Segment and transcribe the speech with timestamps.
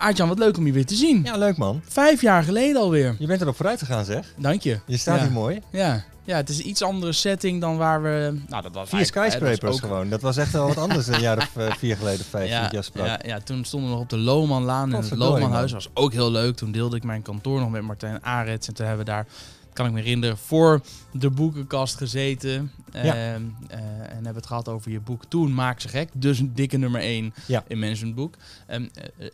[0.00, 1.22] Aartjan, wat leuk om je weer te zien.
[1.24, 1.80] Ja, leuk man.
[1.88, 3.16] Vijf jaar geleden alweer.
[3.18, 4.34] Je bent erop vooruit gegaan zeg.
[4.36, 4.78] Dank je.
[4.86, 5.22] Je staat Ja.
[5.22, 5.60] hier mooi.
[5.70, 6.04] Ja.
[6.24, 8.38] ja, het is een iets andere setting dan waar we...
[8.48, 10.08] Nou, dat was Vier skyscrapers dat ook- gewoon.
[10.08, 12.84] Dat was echt wel wat anders een jaar of eh, vier geleden, vijf, Ja, jou
[12.84, 13.06] sprak.
[13.06, 15.72] ja, ja, toen stonden we nog op de Lohmanlaan in het Lohmanhuis.
[15.72, 16.56] Dat was ook heel leuk.
[16.56, 18.68] Toen deelde ik mijn kantoor nog met Martijn Arets.
[18.68, 19.26] En toen hebben we daar,
[19.72, 20.80] kan ik me herinneren, voor
[21.12, 22.70] de boekenkast gezeten.
[22.92, 23.00] Ja.
[23.02, 26.08] Ehm, eh, en hebben het gehad over je boek Toen Maak ze gek.
[26.14, 27.64] Dus een dikke nummer 1 Ja.
[27.68, 28.34] in Managementboek.
[28.66, 29.30] Ehm, eh, eh,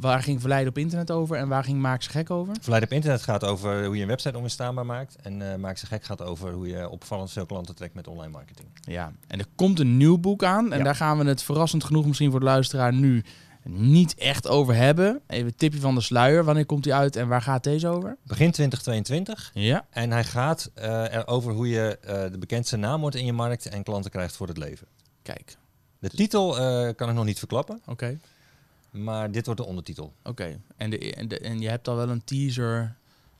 [0.00, 2.54] waar ging Verleiden op internet over en waar ging Maak ze gek over?
[2.60, 5.16] Verleid op internet gaat over hoe je een website onweerstaanbaar maakt.
[5.22, 8.68] En Maak ze gek gaat over hoe je opvallend veel klanten trekt met online marketing.
[8.80, 10.72] Ja, en er komt een nieuw boek aan.
[10.72, 10.84] En Ja.
[10.84, 13.24] daar gaan we het verrassend genoeg misschien voor de luisteraar nu
[13.68, 15.20] niet echt over hebben.
[15.26, 16.44] Even tipje van de sluier.
[16.44, 18.16] Wanneer komt hij uit en waar gaat deze over?
[18.22, 19.50] Begin 2022.
[19.54, 19.86] Ja.
[19.90, 23.66] En hij gaat eh erover hoe je eh, de bekendste naam wordt in je markt
[23.66, 24.86] en klanten krijgt voor het leven.
[25.22, 25.56] Kijk,
[25.98, 28.18] De titel eh, kan ik nog niet verklappen, oké.
[28.90, 30.12] maar dit wordt de ondertitel.
[30.22, 30.58] Oké.
[30.76, 32.96] En, de, en, de, en je hebt al wel een teaser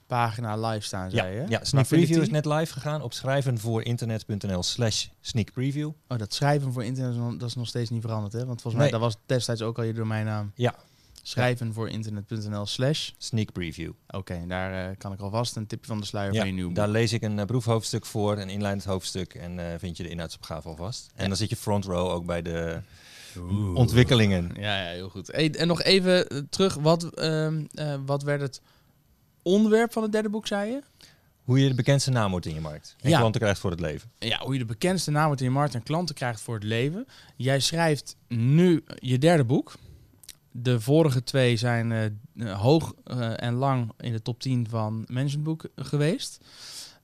[0.07, 1.45] pagina live staan, Ja, zei je?
[1.49, 1.87] ja, Sneak?
[1.89, 5.91] Preview is net live gegaan op schrijvenvoorinternet.nl slash sneak preview.
[6.09, 8.47] Oh, dat schrijven voor internet dat is nog steeds niet veranderd, hè?
[8.47, 10.53] Want volgens mij, dat was destijds ook al je domeinnaam.
[10.55, 10.75] Ja.
[11.23, 13.11] Schrijven voor internet.nl slash.
[13.19, 13.91] Sneak Preview.
[14.11, 16.73] Oké, daar eh, kan ik alvast een tipje van de sluier Ja, van je nieuw
[16.73, 20.09] daar lees ik een uh, proefhoofdstuk voor, een inleidend hoofdstuk en eh, vind je de
[20.09, 21.11] inhoudsopgave alvast.
[21.15, 21.29] En Ja.
[21.29, 22.81] dan zit je front row ook bij de
[23.39, 23.75] Oeh.
[23.75, 24.51] ontwikkelingen.
[24.59, 25.27] Ja, ja, heel goed.
[25.27, 28.61] Hey, en nog even terug, wat, ehm, eh, wat werd het
[29.47, 30.83] onderwerp van het derde boek, zei je?
[31.45, 33.19] Hoe je de bekendste naam wordt in je markt en Ja.
[33.19, 34.11] klanten krijgt voor het leven.
[34.19, 36.65] Ja, hoe je de bekendste naam wordt in je markt en klanten krijgt voor het
[36.65, 37.07] leven.
[37.37, 39.75] Jij schrijft nu je derde boek.
[40.51, 45.05] De vorige twee zijn eh, eh, hoog eh, en lang in de top 10 van
[45.09, 46.45] Managementboek geweest.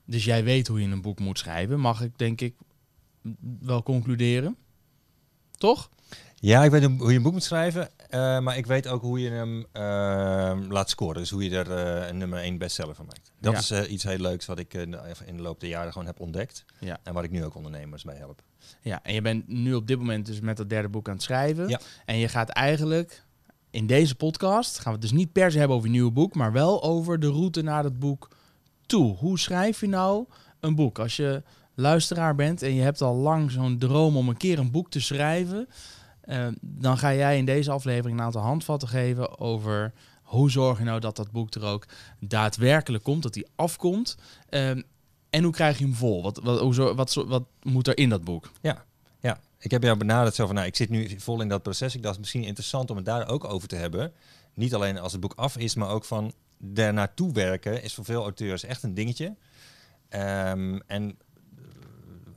[0.04, 2.54] Dus jij weet hoe je een boek moet schrijven, mag ik denk ik
[3.60, 4.56] wel concluderen.
[5.58, 5.90] Toch?
[6.44, 9.20] Ja, ik weet hoe je een boek moet schrijven, eh, maar ik weet ook hoe
[9.20, 9.82] je hem eh,
[10.68, 11.20] laat scoren.
[11.20, 13.32] Dus hoe je er eh, een nummer 1 bestseller van maakt.
[13.40, 13.58] Dat Ja.
[13.58, 14.90] is eh, iets heel leuks wat ik in
[15.36, 16.64] de loop der jaren gewoon heb ontdekt.
[16.80, 16.98] Ja.
[17.02, 18.42] En waar ik nu ook ondernemers bij help.
[18.80, 21.22] Ja, en je bent nu op dit moment dus met dat derde boek aan het
[21.22, 21.68] schrijven.
[21.68, 21.80] Ja.
[22.04, 23.22] En je gaat eigenlijk
[23.70, 26.34] in deze podcast, gaan we het dus niet per se hebben over je nieuwe boek,
[26.34, 28.28] maar wel over de route naar het boek
[28.86, 29.16] toe.
[29.16, 30.24] Hoe schrijf je nou
[30.60, 30.98] een boek?
[30.98, 31.42] Als je
[31.74, 35.00] luisteraar bent en je hebt al lang zo'n droom om een keer een boek te
[35.00, 35.68] schrijven,
[36.22, 40.84] eh, dan ga jij in deze aflevering een aantal handvatten geven over hoe zorg je
[40.84, 41.86] nou dat dat boek er ook
[42.20, 44.16] daadwerkelijk komt, dat die afkomt.
[44.48, 44.82] Ehm,
[45.30, 46.22] en hoe krijg je hem vol?
[46.22, 48.50] Wat, wat, hoe, wat, wat moet er in dat boek?
[48.60, 48.84] Ja,
[49.20, 49.40] ja.
[49.58, 51.94] Ik heb jou benaderd zo van, nou, ik zit nu vol in dat proces.
[51.94, 54.12] Ik dacht misschien interessant om het daar ook over te hebben.
[54.54, 58.04] Niet alleen als het boek af is, maar ook van daar naartoe werken is voor
[58.04, 59.36] veel auteurs echt een dingetje.
[60.08, 61.18] Ehm, en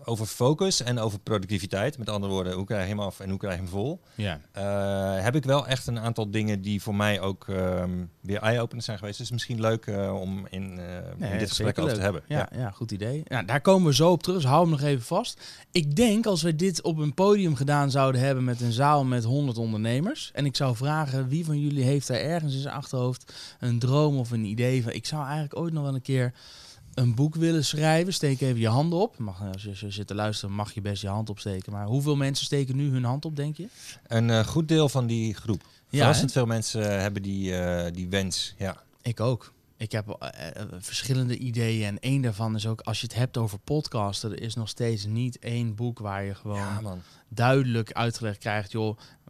[0.05, 3.39] over focus en over productiviteit, met andere woorden, hoe krijg je hem af en hoe
[3.39, 4.39] krijg je hem vol, Ja.
[4.51, 7.89] eh, heb ik wel echt een aantal dingen die voor mij ook ehm,
[8.21, 9.17] weer eye-openers zijn geweest.
[9.17, 12.23] Dus misschien leuk eh, om in, eh, in dit gesprek over te hebben.
[12.27, 12.71] Ja, ja.
[12.71, 13.23] goed idee.
[13.27, 15.41] Ja, daar komen we zo op terug, dus hou hem nog even vast.
[15.71, 19.23] Ik denk als we dit op een podium gedaan zouden hebben met een zaal met
[19.23, 20.31] 100 ondernemers.
[20.33, 24.17] En ik zou vragen wie van jullie heeft daar ergens in zijn achterhoofd een droom
[24.17, 24.91] of een idee van.
[24.91, 26.33] Ik zou eigenlijk ooit nog wel een keer
[26.95, 28.13] een boek willen schrijven.
[28.13, 29.17] Steek even je handen op.
[29.17, 31.71] Mag, als, je, als je zit te luisteren mag je best je hand opsteken.
[31.71, 33.67] Maar hoeveel mensen steken nu hun hand op, denk je?
[34.07, 35.61] Een eh, goed deel van die groep.
[35.89, 38.55] Ja, Verrassend veel mensen hebben die, eh, die wens.
[38.57, 38.83] Ja.
[39.01, 39.53] Ik ook.
[39.77, 43.37] Ik heb eh, eh, verschillende ideeën en één daarvan is ook als je het hebt
[43.37, 46.97] over podcasten, er is nog steeds niet één boek waar je gewoon ja,
[47.29, 49.24] duidelijk uitgelegd krijgt, joh, eh, eh, eh,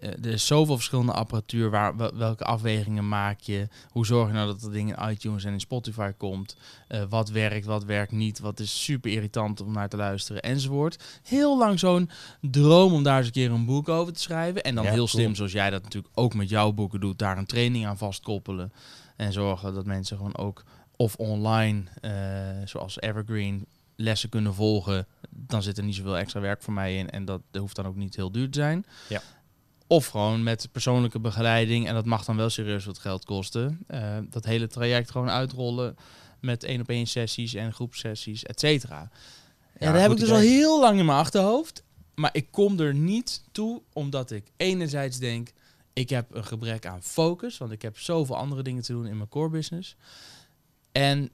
[0.00, 4.46] er is zoveel verschillende apparatuur, waar, wel- welke afwegingen maak je, hoe zorg je nou
[4.46, 6.56] dat dat ding in iTunes en in Spotify komt,
[6.88, 11.04] Eh, wat werkt, wat werkt niet, wat is super irritant om naar te luisteren, enzovoort.
[11.22, 14.74] Heel lang zo'n droom om daar eens een keer een boek over te schrijven en
[14.74, 15.08] dan Ja, heel cool.
[15.08, 18.72] slim, zoals jij dat natuurlijk ook met jouw boeken doet, daar een training aan vastkoppelen
[19.16, 20.64] en zorgen dat mensen gewoon ook
[20.96, 22.10] of online, eh,
[22.64, 25.06] zoals Evergreen, lessen kunnen volgen.
[25.30, 27.10] Dan zit er niet zoveel extra werk voor mij in.
[27.10, 28.86] En dat hoeft dan ook niet heel duur te zijn.
[29.08, 29.20] Ja.
[29.90, 31.86] Of gewoon met persoonlijke begeleiding.
[31.86, 33.84] En dat mag dan wel serieus wat geld kosten.
[33.86, 35.96] Eh, dat hele traject gewoon uitrollen
[36.40, 39.10] met één op één sessies en groepsessies, et cetera.
[39.78, 41.82] Ja, Ja, dat heb ik dus al heel lang in mijn achterhoofd.
[42.14, 45.52] Maar ik kom er niet toe, omdat ik enerzijds denk...
[45.92, 49.16] ik heb een gebrek aan focus, want ik heb zoveel andere dingen te doen in
[49.16, 49.96] mijn core business.
[50.92, 51.30] En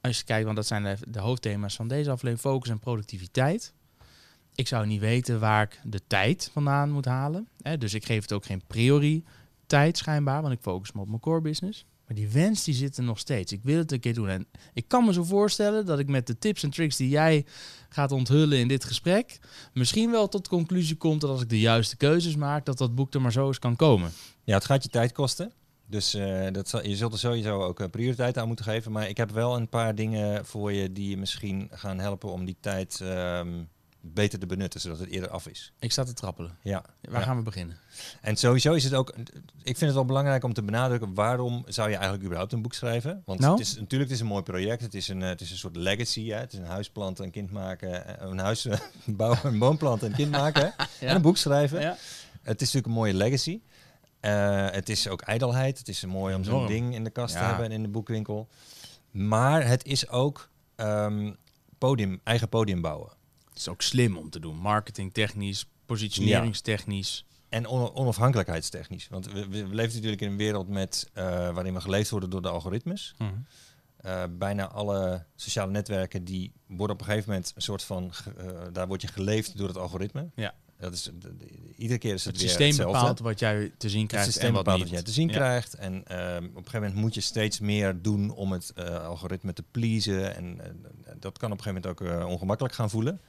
[0.00, 3.72] als je kijkt, want dat zijn de, de hoofdthema's van deze aflevering, focus en productiviteit.
[4.56, 7.48] Ik zou niet weten waar ik de tijd vandaan moet halen.
[7.62, 7.78] Hè?
[7.78, 11.40] Dus ik geef het ook geen prioriteit schijnbaar, want ik focus me op mijn core
[11.40, 11.86] business.
[12.06, 13.52] Maar die wens die zit er nog steeds.
[13.52, 14.28] Ik wil het een keer doen.
[14.28, 17.44] En ik kan me zo voorstellen dat ik met de tips en tricks die jij
[17.88, 19.38] gaat onthullen in dit gesprek...
[19.72, 22.64] misschien wel tot de conclusie komt dat als ik de juiste keuzes maak...
[22.64, 24.10] dat dat boek er maar zo eens kan komen.
[24.44, 25.52] Ja, het gaat je tijd kosten.
[25.86, 28.92] Dus eh, dat zal, je zult er sowieso ook eh, prioriteit aan moeten geven.
[28.92, 32.44] Maar ik heb wel een paar dingen voor je die je misschien gaan helpen om
[32.44, 33.62] die tijd ehm,
[34.14, 35.72] beter te benutten, zodat het eerder af is.
[35.78, 36.56] Ik sta te trappelen.
[36.62, 36.84] Ja.
[37.00, 37.26] Waar Ja.
[37.26, 37.76] gaan we beginnen?
[38.20, 39.14] En sowieso is het ook,
[39.62, 42.74] ik vind het wel belangrijk om te benadrukken, waarom zou je eigenlijk überhaupt een boek
[42.74, 43.22] schrijven?
[43.24, 43.52] Want Nou?
[43.52, 45.56] het is natuurlijk het is een mooi project, het is een, eh, het is een
[45.56, 46.36] soort legacy, hè?
[46.38, 48.66] het is een huis planten, een kind maken, eh, een huis
[49.06, 51.80] bouwen, een boom planten, een kind maken en een boek schrijven.
[51.80, 51.96] Ja.
[52.42, 53.60] Het is natuurlijk een mooie legacy.
[54.20, 55.78] Eh, het is ook ijdelheid.
[55.78, 58.48] Het is mooi om zo'n ding in de kast te hebben en in de boekwinkel.
[59.10, 61.32] Maar het is ook ehm,
[61.78, 63.12] podium, eigen podium bouwen.
[63.56, 64.56] Het is ook slim om te doen.
[64.56, 67.24] Marketingtechnisch, positioneringstechnisch.
[67.48, 69.08] En on- onafhankelijkheidstechnisch.
[69.08, 71.24] Want we, we leven natuurlijk in een wereld met, eh,
[71.54, 73.14] waarin we geleefd worden door de algoritmes.
[73.18, 73.30] Mhm.
[73.96, 78.46] Eh, bijna alle sociale netwerken die worden op een gegeven moment een soort van, eh,
[78.72, 80.30] daar word je geleefd door het algoritme.
[80.34, 80.54] Ja.
[80.80, 81.10] Dat is,
[81.76, 82.98] iedere keer is het, Het weer systeem hetzelfde.
[82.98, 84.88] bepaalt wat jij te zien Het krijgt systeem en wat bepaalt niet.
[84.90, 85.34] wat jij te zien Ja.
[85.34, 85.74] krijgt.
[85.74, 89.52] En ehm, op een gegeven moment moet je steeds meer doen om het eh, algoritme
[89.52, 90.34] te pleasen.
[90.36, 90.60] En
[91.20, 93.20] dat kan op een gegeven moment ook eh, ongemakkelijk gaan voelen.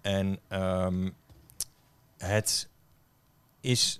[0.00, 1.10] En ehm,
[2.18, 2.68] het
[3.60, 3.98] is.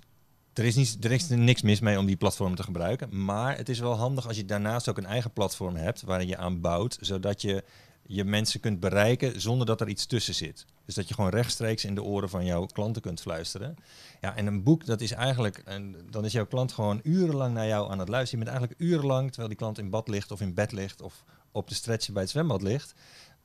[0.53, 3.23] Er is, niet, er is niks mis mee om die platform te gebruiken.
[3.25, 6.37] Maar het is wel handig als je daarnaast ook een eigen platform hebt waarin je
[6.37, 6.97] aan bouwt.
[7.01, 7.63] Zodat je
[8.07, 10.65] je mensen kunt bereiken zonder dat er iets tussen zit.
[10.85, 13.75] Dus dat je gewoon rechtstreeks in de oren van jouw klanten kunt fluisteren.
[14.21, 17.67] Ja, en een boek, dat is eigenlijk, en dan is jouw klant gewoon urenlang naar
[17.67, 18.39] jou aan het luisteren.
[18.45, 21.23] Je bent eigenlijk urenlang, terwijl die klant in bad ligt of in bed ligt of
[21.51, 22.93] op de stretcher bij het zwembad ligt,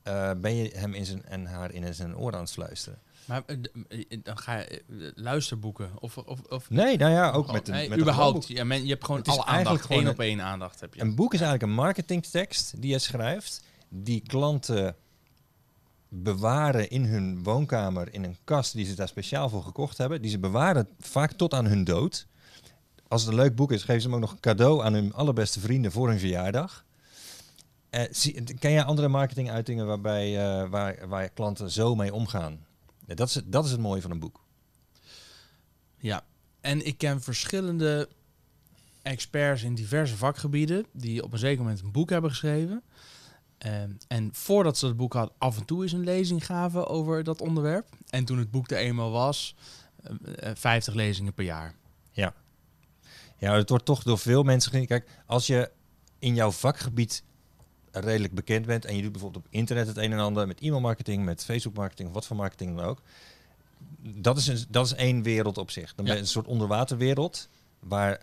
[0.02, 2.98] eh, ben je hem in zijn en haar in zijn oor aan het fluisteren.
[3.24, 3.56] Maar eh,
[3.88, 4.82] eh, dan ga je
[5.14, 6.18] luisterboeken of...
[6.18, 8.44] of, of Nee, nou ja, ook Oh, met een, nee, met een überhaupt.
[8.44, 9.86] gewoon Ja, men, je hebt gewoon Het alle aandacht.
[9.90, 11.00] één een- op één aandacht heb je.
[11.00, 13.62] Een boek is eigenlijk een marketingtekst die je schrijft,
[13.94, 14.96] die klanten
[16.08, 20.22] bewaren in hun woonkamer in een kast die ze daar speciaal voor gekocht hebben.
[20.22, 22.26] Die ze bewaren vaak tot aan hun dood.
[23.08, 25.60] Als het een leuk boek is, geven ze hem ook nog cadeau aan hun allerbeste
[25.60, 26.84] vrienden voor hun verjaardag.
[27.90, 32.66] Eh, ken jij andere marketinguitingen waarbij eh, waar, waar klanten zo mee omgaan?
[33.06, 34.40] Dat, is, dat is het mooie van een boek.
[35.98, 36.24] Ja,
[36.60, 38.08] en ik ken verschillende
[39.02, 42.82] experts in diverse vakgebieden die op een zeker moment een boek hebben geschreven.
[43.62, 47.24] Ehm, en voordat ze het boek hadden, af en toe eens een lezing gaven over
[47.24, 47.88] dat onderwerp.
[48.08, 49.54] En toen het boek er eenmaal was,
[50.02, 51.74] eh, eh, 50 lezingen per jaar.
[52.12, 52.34] Ja.
[53.36, 54.86] Ja, het wordt toch door veel mensen gezien.
[54.86, 55.70] Kijk, als je
[56.18, 57.22] in jouw vakgebied
[57.90, 61.24] redelijk bekend bent en je doet bijvoorbeeld op internet het een en ander met e-mailmarketing,
[61.24, 63.02] met Facebook marketing of wat voor marketing dan ook.
[64.00, 65.94] Dat is, een, dat is één wereld op zich.
[65.94, 67.48] Dan ben je een soort onderwaterwereld
[67.78, 68.20] waar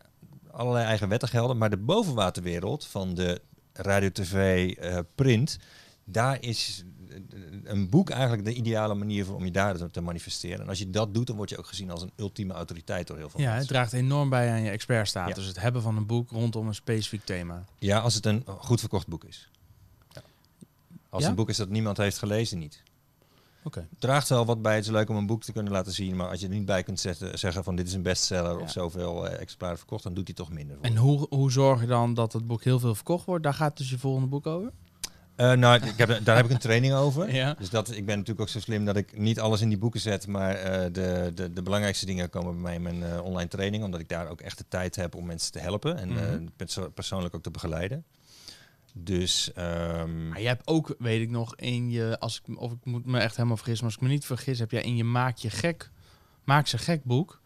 [0.51, 1.57] allerlei eigen wetten gelden.
[1.57, 3.41] Maar de bovenwaterwereld van de
[3.73, 5.57] radio, tv, eh, print,
[6.03, 6.83] daar is
[7.63, 10.59] een boek eigenlijk de ideale manier voor om je daar te manifesteren.
[10.61, 13.17] En als je dat doet, dan word je ook gezien als een ultieme autoriteit door
[13.17, 15.43] heel veel Ja, het draagt enorm bij aan je expertstatus.
[15.43, 15.49] Ja.
[15.49, 17.63] Het hebben van een boek rondom een specifiek thema.
[17.79, 19.49] Ja, als het een goed verkocht boek is.
[20.09, 20.21] Ja.
[21.09, 21.29] Als Ja?
[21.29, 22.81] een boek is dat niemand heeft gelezen, niet.
[23.75, 24.75] Het draagt wel wat bij.
[24.75, 26.15] Het is leuk om een boek te kunnen laten zien.
[26.15, 28.63] Maar als je er niet bij kunt zetten, zeggen van dit is een bestseller Ja.
[28.63, 30.75] of zoveel eh, exemplaren verkocht, dan doet hij toch minder.
[30.75, 30.85] Voor.
[30.85, 33.43] En hoe, hoe zorg je dan dat het boek heel veel verkocht wordt?
[33.43, 34.71] Daar gaat dus je volgende boek over?
[35.35, 37.33] Eh, nou, ik heb, daar heb ik een training over.
[37.35, 37.53] Ja.
[37.53, 39.99] Dus dat, ik ben natuurlijk ook zo slim dat ik niet alles in die boeken
[39.99, 43.83] zet, maar eh, de, de, de belangrijkste dingen komen bij mij in mijn online training,
[43.83, 46.45] omdat ik daar ook echt de tijd heb om mensen te helpen en Mhm.
[46.55, 48.03] perso- persoonlijk ook te begeleiden.
[48.93, 52.85] Dus ehm, Maar je hebt ook, weet ik nog, in je, als ik, of ik
[52.85, 55.03] moet me echt helemaal vergissen, maar als ik me niet vergis, heb jij in je
[55.03, 55.91] Maak je gek,
[56.43, 57.41] Maak ze gek boek,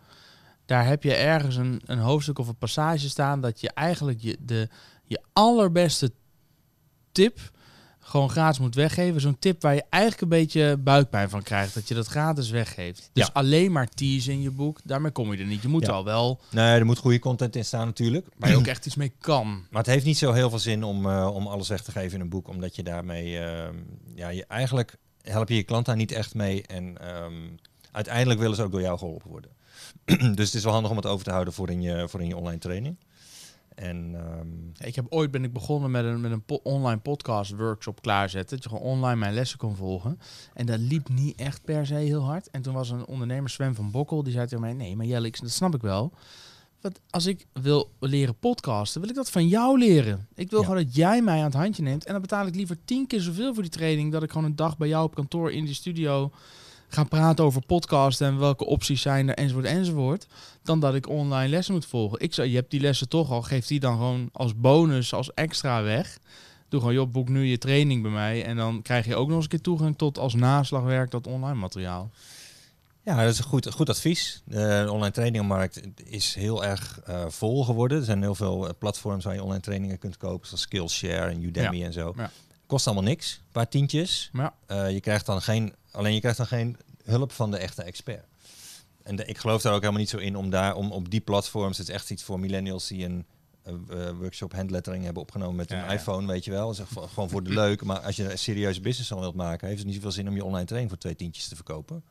[0.66, 4.38] daar heb je ergens een, een hoofdstuk of een passage staan dat je eigenlijk je,
[4.40, 4.70] de,
[5.04, 6.12] je allerbeste
[7.12, 7.52] tip
[8.06, 9.22] gewoon gratis moet weggeven.
[9.22, 13.10] Zo'n tip waar je eigenlijk een beetje buikpijn van krijgt, dat je dat gratis weggeeft.
[13.14, 13.30] Dus Ja.
[13.34, 15.62] alleen maar tease in je boek, daarmee kom je er niet.
[15.62, 15.92] Je moet Ja.
[15.92, 18.28] al wel, nee, er moet goede content in staan natuurlijk.
[18.38, 19.66] waar je ook echt iets mee kan.
[19.70, 22.14] Maar het heeft niet zo heel veel zin om, eh, om alles weg te geven
[22.16, 23.76] in een boek, omdat je daarmee, ehm,
[24.16, 27.34] ja, je, eigenlijk help je je klant daar niet echt mee en ehm,
[27.92, 29.52] uiteindelijk willen ze ook door jou geholpen worden.
[30.36, 32.28] dus het is wel handig om het over te houden voor in je, voor in
[32.28, 32.98] je online training.
[33.76, 37.56] En ehm, Ik heb ooit ben ik begonnen met een, met een po- online podcast
[37.56, 38.56] workshop klaarzetten.
[38.56, 40.20] Dat je gewoon online mijn lessen kon volgen.
[40.54, 42.50] En dat liep niet echt per se heel hard.
[42.50, 44.74] En toen was een ondernemer, Sven van Bokkel, die zei tegen mij...
[44.74, 46.12] Nee, maar Jelle, ik- dat snap ik wel.
[46.82, 50.28] Want als ik wil leren podcasten, wil ik dat van jou leren.
[50.36, 50.66] Ik wil Ja.
[50.66, 52.06] gewoon dat jij mij aan het handje neemt.
[52.06, 54.12] En dan betaal ik liever tien keer zoveel voor die training...
[54.12, 56.32] dat ik gewoon een dag bij jou op kantoor in die studio
[56.94, 60.28] gaan praten over podcasten en welke opties zijn er enzovoort enzovoort,
[60.64, 62.20] dan dat ik online lessen moet volgen.
[62.20, 65.34] Ik zou, je hebt die lessen toch al, geef die dan gewoon als bonus, als
[65.34, 66.20] extra weg.
[66.70, 69.36] Doe gewoon, joh, boek nu je training bij mij en dan krijg je ook nog
[69.36, 72.12] eens een keer toegang tot als naslagwerk dat online materiaal.
[73.04, 74.42] Ja, dat is een goed, goed advies.
[74.46, 77.98] De online trainingmarkt is heel erg eh, vol geworden.
[77.98, 81.44] Er zijn heel veel eh, platforms waar je online trainingen kunt kopen, zoals Skillshare en
[81.44, 82.14] Udemy en zo.
[82.16, 82.32] Ja.
[82.66, 84.30] Kost allemaal niks, een paar tientjes.
[84.34, 84.54] Ja.
[84.66, 88.26] Eh, je krijgt dan geen, alleen je krijgt dan geen hulp van de echte expert.
[89.04, 91.22] En de- ik geloof daar ook helemaal niet zo in om daar, om op die
[91.22, 93.26] platforms, het is echt iets voor millennials die een
[93.64, 95.92] eh, workshop handlettering hebben opgenomen met Ja, een ja.
[95.92, 96.66] iPhone, weet je wel.
[96.66, 97.84] Dat is echt voor- gewoon voor de leuk.
[97.84, 100.36] Maar als je een serieuze business al wilt maken, heeft het niet zoveel zin om
[100.36, 102.04] je online training voor twee tientjes te verkopen.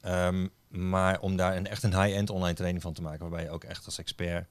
[0.00, 3.50] Ehm, maar om daar een, echt een high-end online training van te maken, waarbij je
[3.50, 4.46] ook echt als expert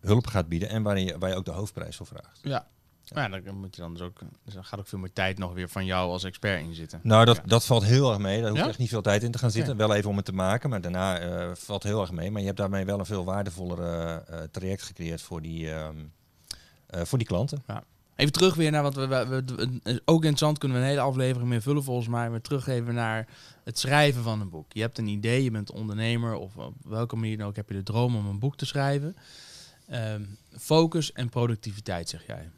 [0.00, 2.40] hulp gaat bieden en waar je, waar je ook de hoofdprijs voor vraagt.
[2.42, 2.66] Ja.
[3.14, 5.38] Maar ja, dan moet je dan dus ook, dus dan gaat ook veel meer tijd
[5.38, 7.00] nog weer van jou als expert in zitten.
[7.02, 7.42] Nou, dat, Ja.
[7.46, 8.40] dat valt heel erg mee.
[8.40, 8.68] Daar hoeft Ja?
[8.68, 9.76] echt niet veel tijd in te gaan zitten.
[9.76, 12.30] Wel even om het te maken, maar daarna eh, valt heel erg mee.
[12.30, 15.96] Maar je hebt daarmee wel een veel waardevollere eh, traject gecreëerd voor die, ehm,
[16.86, 17.62] eh, voor die klanten.
[18.16, 21.62] Even terug weer naar wat we, we, ook interessant kunnen we een hele aflevering meer
[21.62, 22.30] vullen volgens mij.
[22.30, 23.28] Maar terug even naar
[23.64, 24.72] het schrijven van een boek.
[24.72, 27.74] Je hebt een idee, je bent ondernemer of op welke manier dan ook heb je
[27.74, 29.16] de droom om een boek te schrijven.
[29.88, 30.22] Ehm,
[30.58, 32.50] focus en productiviteit zeg jij.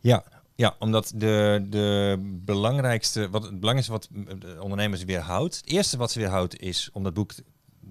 [0.00, 4.08] Ja, ja omdat de, de belangrijkste, wat, het belangrijkste wat
[4.40, 7.32] de ondernemers weerhoudt, het eerste wat ze weerhoudt is om dat boek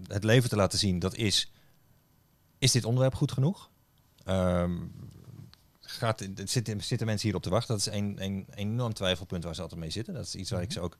[0.08, 1.00] het leven te laten zien.
[1.00, 1.52] Dat is,
[2.60, 3.70] is dit onderwerp goed genoeg?
[4.24, 4.78] Ehm,
[5.82, 7.76] gaat, zitten, zitten mensen hierop te wachten?
[7.76, 10.14] Dat is een, een enorm twijfelpunt waar ze altijd mee zitten.
[10.14, 10.98] Dat is iets waar ik ze ook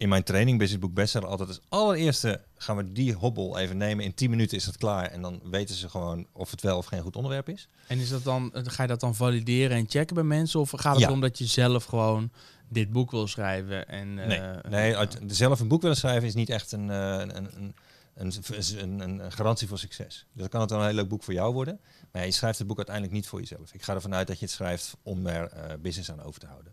[0.00, 4.04] in mijn training Business Book Bestseller altijd als allereerste gaan we die hobbel even nemen.
[4.04, 6.86] In 10 minuten is dat klaar en dan weten ze gewoon of het wel of
[6.86, 7.68] geen goed onderwerp is.
[7.86, 10.60] En is dat dan, ga je dat dan valideren en checken bij mensen?
[10.60, 11.06] Of gaat het Ja.
[11.06, 12.30] erom dat je zelf gewoon
[12.68, 13.88] dit boek wil schrijven?
[13.88, 16.90] En, Nee, eh, nee eh, uit, zelf een boek willen schrijven is niet echt een,
[16.90, 17.74] eh, een, een,
[18.14, 20.26] een, een, garantie voor succes.
[20.32, 21.80] Dus dan kan het wel een heel leuk boek voor jou worden.
[22.12, 23.72] Maar je schrijft het boek uiteindelijk niet voor jezelf.
[23.72, 26.46] Ik ga ervan uit dat je het schrijft om er eh, business aan over te
[26.46, 26.72] houden.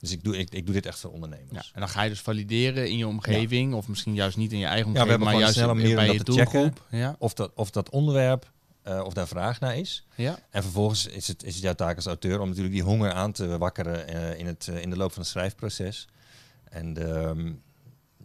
[0.00, 1.70] Dus ik doe, ik, ik doe dit echt voor ja, ondernemers.
[1.74, 4.66] en dan ga je dus valideren in je omgeving, of misschien juist niet in je
[4.66, 6.24] eigen omgeving, maar juist een snelle bij je checken.
[6.24, 6.84] doelgroep.
[6.90, 8.52] Ja, Of, dat, of dat onderwerp,
[8.82, 10.06] eh, of daar vraag naar is.
[10.14, 10.38] ja.
[10.50, 13.32] En vervolgens is het, is het jouw taak als auteur om natuurlijk die honger aan
[13.32, 16.08] te wakkeren eh, in, het, eh, in de loop van het schrijfproces.
[16.64, 17.52] En ehm,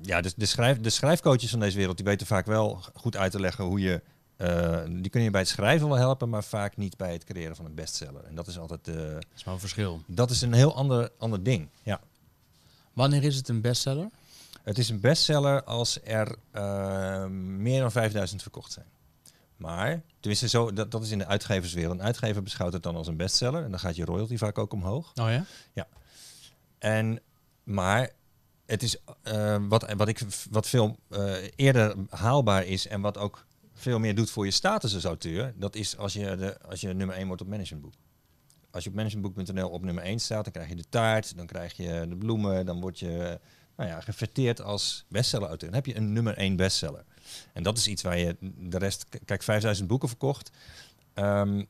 [0.02, 3.32] ja, de, de, schrijf, de schrijfcoaches van deze wereld die weten vaak wel goed uit
[3.32, 4.02] te leggen hoe je.
[4.36, 7.56] Eh, die kunnen je bij het schrijven wel helpen, maar vaak niet bij het creëren
[7.56, 8.24] van een bestseller.
[8.24, 8.88] En dat is altijd.
[8.88, 10.02] eh, Dat is wel een verschil.
[10.08, 11.70] dat is een heel ander, ander ding.
[11.84, 12.02] Ja.
[12.94, 14.10] Wanneer is het een bestseller?
[14.64, 18.86] Het is een bestseller als er eh, meer dan 5000 verkocht zijn.
[19.58, 21.94] Maar, tenminste, zo, dat, dat is in de uitgeverswereld.
[22.00, 23.64] Een uitgever beschouwt het dan als een bestseller.
[23.64, 25.12] En dan gaat je royalty vaak ook omhoog.
[25.16, 25.30] Oh
[25.74, 25.88] ja?
[26.80, 27.20] En,
[27.64, 28.10] maar
[28.66, 30.98] het is eh, wat, wat, ik, wat veel
[31.56, 35.76] eerder haalbaar is en wat ook veel meer doet voor je status als auteur, dat
[35.76, 37.94] is als je, de, als je nummer 1 wordt op managementboek.
[38.72, 41.74] Als je op managementboek.nl op nummer 1 staat, dan krijg je de taart, dan krijg
[41.74, 43.40] je de bloemen, dan word je
[43.76, 45.70] nou ja, geverteerd als bestseller-auteur.
[45.72, 47.06] Dan heb je een nummer 1 bestseller.
[47.54, 50.52] En dat is iets waar je de rest, kijk, 5000 boeken verkocht.
[51.14, 51.64] Ehm,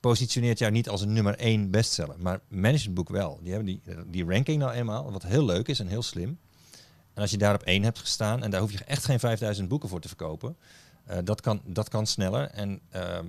[0.00, 3.38] positioneert jou niet als een nummer 1 bestseller, maar managementboek wel.
[3.42, 6.38] Die hebben die, die ranking nou eenmaal, wat heel leuk is en heel slim.
[7.20, 9.68] En als je daar op één hebt gestaan, en daar hoef je echt geen 5000
[9.68, 10.56] boeken voor te verkopen,
[11.04, 12.50] eh, dat, kan, dat kan sneller.
[12.50, 13.26] En ehm,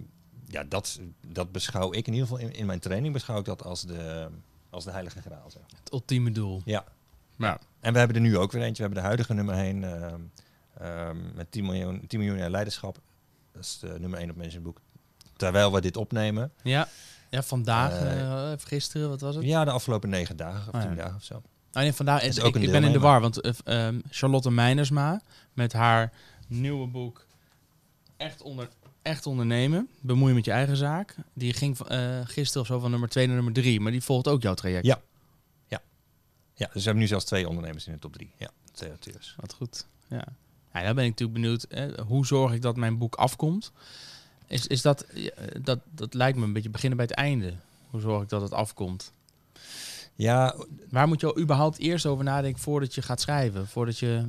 [0.48, 3.64] ja, dat, dat beschouw ik in ieder geval in, in mijn training, beschouw ik dat
[3.64, 4.28] als de,
[4.70, 5.50] als de heilige graal.
[5.52, 5.62] Zeg.
[5.84, 6.62] Het ultieme doel.
[6.66, 6.84] Ja,
[7.38, 7.60] Ja.
[7.80, 8.76] en we hebben er nu ook weer eentje.
[8.76, 10.20] We hebben de huidige nummer 1 ehm,
[10.78, 13.00] ehm, met 10 miljoen, 10 miljoen jaar leiderschap.
[13.52, 14.82] Dat is de nummer 1 op managementboek.
[15.36, 16.52] Terwijl we dit opnemen.
[16.64, 16.88] Ja,
[17.30, 19.44] ja vandaag, Eh, eh, gisteren, wat was het?
[19.46, 20.96] Ja, de afgelopen negen dagen of Ah, tien ja.
[20.96, 21.42] dagen of zo.
[21.74, 24.52] Oh, nee, vandaag, is ik, ook ik ben in de war, want eh, ehm, Charlotte
[24.52, 25.22] Meinersma
[25.54, 26.12] met haar
[26.48, 27.26] nieuwe boek
[28.18, 28.70] Echt, onder,
[29.02, 31.16] echt Ondernemen, bemoeien met je eigen zaak.
[31.34, 34.28] Die ging eh, gisteren of zo van nummer 2 naar nummer 3, maar die volgt
[34.28, 34.86] ook jouw traject.
[34.86, 35.02] Ja.
[36.62, 38.32] Ja, dus we hebben nu zelfs twee ondernemers in de top drie.
[38.38, 39.36] Ja, twee auteurs.
[39.40, 39.86] Wat goed.
[40.08, 40.26] Ja.
[40.74, 43.72] ja, dan ben ik natuurlijk benieuwd, hè, hoe zorg ik dat mijn boek afkomt?
[44.48, 47.54] Is, is dat, ja, dat, dat lijkt me een beetje beginnen bij het einde.
[47.90, 49.12] Hoe zorg ik dat het afkomt?
[50.16, 50.56] Ja,
[50.90, 53.68] Waar moet je al überhaupt eerst over nadenken voordat je gaat schrijven?
[53.68, 54.24] Voordat je,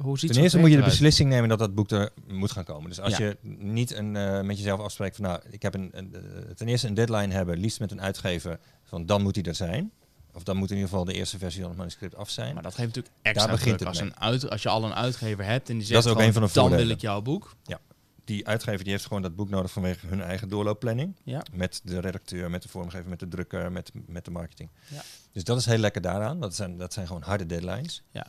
[0.00, 0.92] hoe ziet ten eerste moet je de eruit?
[0.92, 2.88] beslissing nemen dat dat boek er moet gaan komen.
[2.88, 3.24] Dus als Ja.
[3.24, 6.20] je niet een, eh, met jezelf afspreekt van nou, ik heb een, een, eh,
[6.54, 9.90] ten eerste een deadline hebben, liefst met een uitgever, van dan moet hij er zijn.
[10.32, 12.54] Of dan moet in ieder geval de eerste versie van het manuscript af zijn.
[12.54, 14.94] Maar dat geeft natuurlijk extra begint druk het als, een uit, als je al een
[14.94, 17.00] uitgever hebt en die Dat zegt is ook gewoon, een van de dan wil ik
[17.00, 17.54] jouw boek.
[18.26, 21.16] Die uitgever die heeft gewoon dat boek nodig vanwege hun eigen doorloopplanning.
[21.22, 21.42] Ja.
[21.52, 24.70] Met de redacteur, met de vormgever, met de drukker, met, met de marketing.
[24.88, 25.02] Ja.
[25.32, 26.40] Dus dat is heel lekker daaraan.
[26.40, 28.02] Dat zijn, dat zijn gewoon harde deadlines.
[28.10, 28.26] Ja.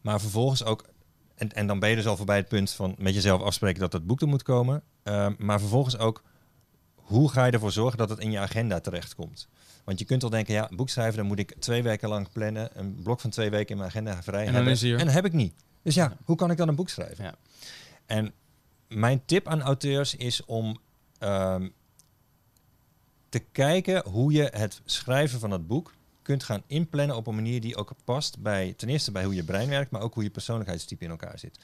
[0.00, 0.84] Maar vervolgens ook,
[1.34, 3.92] en, en dan ben je dus al voorbij het punt van met jezelf afspreken dat
[3.92, 4.82] dat boek er moet komen.
[5.02, 6.22] Ehm, maar vervolgens ook,
[6.94, 9.48] hoe ga je ervoor zorgen dat het in je agenda terechtkomt?
[9.84, 12.70] Want je kunt al denken, ja, boek schrijven, dan moet ik twee weken lang plannen.
[12.74, 14.98] Een blok van twee weken in mijn agenda vrij En dan hebben.
[14.98, 15.54] En dat heb ik niet.
[15.82, 17.24] Dus ja, hoe kan ik dan een boek schrijven?
[17.24, 17.34] Ja.
[18.06, 18.32] En
[18.88, 20.80] mijn tip aan auteurs is om
[21.18, 21.68] ehm,
[23.28, 27.60] te kijken hoe je het schrijven van het boek kunt gaan inplannen op een manier
[27.60, 30.30] die ook past bij ten eerste bij hoe je brein werkt, maar ook hoe je
[30.30, 31.58] persoonlijkheidstype in elkaar zit.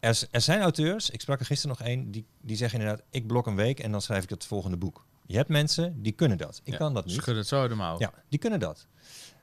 [0.00, 3.26] Er, er zijn auteurs, ik sprak er gisteren nog één, die, die zeggen inderdaad, ik
[3.26, 5.06] blok een week en dan schrijf ik het volgende boek.
[5.26, 6.60] Je hebt mensen die kunnen dat.
[6.64, 7.14] Ik Ja, kan dat niet.
[7.14, 7.98] Schud het zo de mouw.
[7.98, 8.86] Ja, die kunnen dat.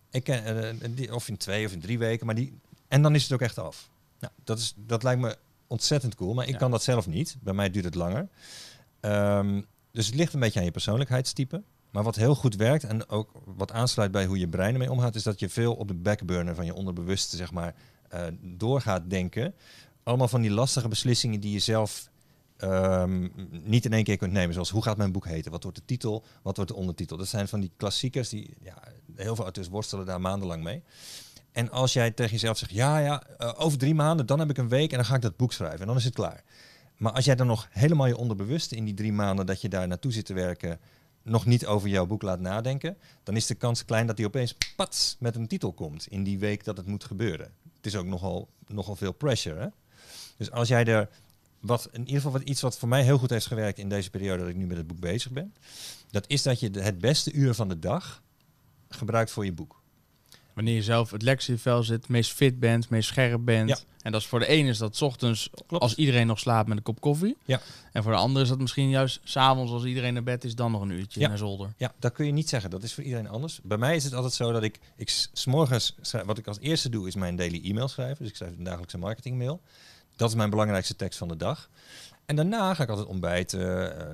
[0.09, 3.15] Ik ken, eh, die, of in twee of in drie weken, maar die, en dan
[3.15, 3.89] is het ook echt af.
[4.19, 5.37] Nou, dat, is, dat lijkt me
[5.73, 6.57] ontzettend cool, maar ik Ja.
[6.57, 7.35] kan dat zelf niet.
[7.41, 8.27] Bij mij duurt het langer.
[8.99, 9.61] Ehm,
[9.91, 11.63] dus het ligt een beetje aan je persoonlijkheidstype.
[11.91, 15.15] Maar wat heel goed werkt en ook wat aansluit bij hoe je brein ermee omgaat,
[15.15, 17.75] is dat je veel op de backburner van je onderbewuste, zeg maar,
[18.09, 19.53] eh doorgaat denken.
[20.03, 22.11] Allemaal van die lastige beslissingen die je zelf
[22.57, 23.27] ehm,
[23.63, 24.53] niet in één keer kunt nemen.
[24.53, 25.51] Zoals hoe gaat mijn boek heten?
[25.51, 26.23] Wat wordt de titel?
[26.41, 27.17] Wat wordt de ondertitel?
[27.17, 28.77] Dat zijn van die klassiekers die ja,
[29.15, 30.83] heel veel auteurs worstelen daar maandenlang mee.
[31.53, 34.57] En als jij tegen jezelf zegt, ja, ja, eh, over drie maanden, dan heb ik
[34.57, 35.79] een week en dan ga ik dat boek schrijven.
[35.79, 36.43] En dan is het klaar.
[36.97, 39.87] Maar als jij dan nog helemaal je onderbewuste in die drie maanden dat je daar
[39.87, 40.79] naartoe zit te werken,
[41.23, 44.55] nog niet over jouw boek laat nadenken, dan is de kans klein dat hij opeens
[44.75, 47.51] pats met een titel komt in die week dat het moet gebeuren.
[47.75, 49.59] Het is ook nogal, nogal veel pressure.
[49.59, 49.67] Hè?
[50.37, 51.09] Dus als jij er
[51.59, 54.09] wat in ieder geval wat, iets wat voor mij heel goed heeft gewerkt in deze
[54.09, 55.53] periode dat ik nu met het boek bezig ben,
[56.09, 58.23] dat is dat je het beste uur van de dag
[58.89, 59.82] gebruikt voor je boek.
[60.53, 63.69] Wanneer je zelf het lekkerst in je vel zit, meest fit bent, meest scherp bent.
[63.69, 63.77] Ja.
[64.01, 65.83] En dat is voor de ene is dat 's ochtends Klopt.
[65.83, 67.37] als iedereen nog slaapt met een kop koffie.
[67.45, 67.61] Ja.
[67.91, 70.71] En voor de andere is dat misschien juist s'avonds als iedereen naar bed is, dan
[70.71, 71.27] nog een uurtje Ja.
[71.27, 71.73] naar zolder.
[71.77, 72.69] Ja, dat kun je niet zeggen.
[72.69, 73.59] Dat is voor iedereen anders.
[73.63, 76.47] Bij mij is het altijd zo dat ik, ik s- 's morgens, schrijf- wat ik
[76.47, 78.17] als eerste doe, is mijn daily e-mail schrijven.
[78.17, 79.61] Dus ik schrijf een dagelijkse marketingmail.
[80.15, 81.69] Dat is mijn belangrijkste tekst van de dag.
[82.25, 83.59] En daarna ga ik altijd ontbijten,
[83.99, 84.05] eh,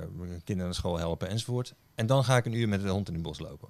[0.44, 1.74] kinderen naar school helpen enzovoort.
[1.94, 3.68] En dan ga ik een uur met de hond in het bos lopen.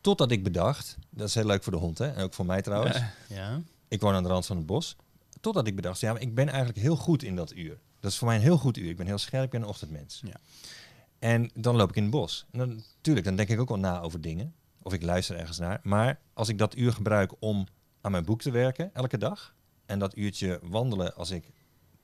[0.00, 2.62] Totdat ik bedacht, dat is heel leuk voor de hond hè, en ook voor mij
[2.62, 2.98] trouwens.
[3.28, 3.60] Ja.
[3.88, 4.96] Ik woon aan de rand van het bos.
[5.40, 7.78] Totdat ik bedacht, ja, maar ik ben eigenlijk heel goed in dat uur.
[8.00, 8.88] Dat is voor mij een heel goed uur.
[8.90, 10.20] Ik ben heel scherp, ik ben een ochtendmens.
[10.24, 10.36] Ja.
[11.18, 12.46] En dan loop ik in het bos.
[12.50, 14.54] En dan, tuurlijk, dan denk ik ook wel na over dingen.
[14.82, 15.80] Of ik luister ergens naar.
[15.82, 17.66] Maar als ik dat uur gebruik om
[18.00, 19.54] aan mijn boek te werken, elke dag.
[19.86, 21.44] En dat uurtje wandelen als ik,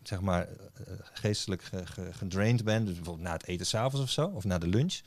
[0.03, 2.85] zeg maar, eh, geestelijk ge- ge- gedraind ben.
[2.85, 4.27] Dus bijvoorbeeld na het eten s'avonds of zo.
[4.27, 5.01] Of na de lunch.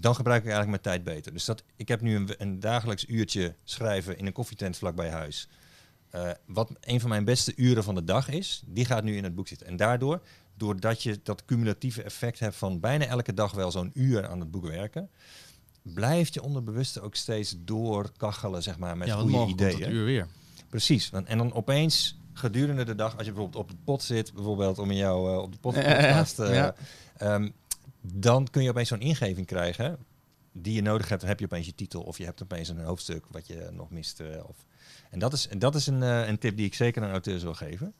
[0.00, 1.32] Dan gebruik ik eigenlijk mijn tijd beter.
[1.32, 5.48] Dus dat, ik heb nu een, een dagelijks uurtje schrijven in een koffietent vlakbij huis.
[6.10, 9.24] Eh, wat een van mijn beste uren van de dag is, die gaat nu in
[9.24, 9.66] het boek zitten.
[9.66, 10.20] En daardoor,
[10.56, 14.50] doordat je dat cumulatieve effect hebt van bijna elke dag wel zo'n uur aan het
[14.50, 15.10] boek werken,
[15.82, 19.80] blijft je onderbewuste ook steeds doorkachelen, zeg maar, met ja, goede ideeën.
[19.82, 20.26] het uur weer.
[20.68, 21.10] Precies.
[21.10, 24.78] Want- En dan opeens gedurende de dag, als je bijvoorbeeld op de pot zit, bijvoorbeeld
[24.78, 25.96] om in jou eh, op de pot Ja, ja, ja.
[26.06, 26.74] podcast, eh, Ja.
[27.16, 27.48] ehm,
[28.12, 29.98] dan kun je opeens zo'n ingeving krijgen
[30.52, 31.20] die je nodig hebt.
[31.20, 33.90] Dan heb je opeens je titel of je hebt opeens een hoofdstuk wat je nog
[33.90, 34.20] mist.
[34.20, 34.56] eh, of,
[35.10, 37.54] en dat is, dat is een, eh, een tip die ik zeker aan auteurs wil
[37.54, 37.94] geven.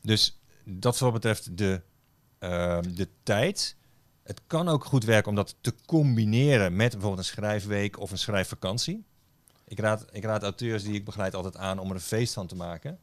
[0.00, 1.82] Dus dat wat betreft de,
[2.38, 3.76] ehm, de tijd.
[4.22, 8.18] Het kan ook goed werken om dat te combineren met bijvoorbeeld een schrijfweek of een
[8.18, 9.04] schrijfvakantie.
[9.64, 12.46] Ik raad, ik raad auteurs die ik begeleid altijd aan om er een feest van
[12.46, 12.98] te maken.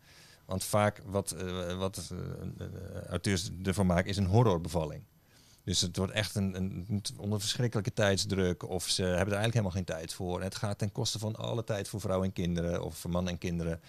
[0.45, 2.13] Want vaak wat, eh, wat
[3.09, 5.03] auteurs ervan maken is een horrorbevalling.
[5.67, 8.69] Dus het wordt echt een, een, onder verschrikkelijke tijdsdruk.
[8.69, 10.39] Of ze hebben er eigenlijk helemaal geen tijd voor.
[10.39, 12.83] En het gaat ten koste van alle tijd voor vrouwen en kinderen.
[12.83, 13.81] Of voor mannen en kinderen.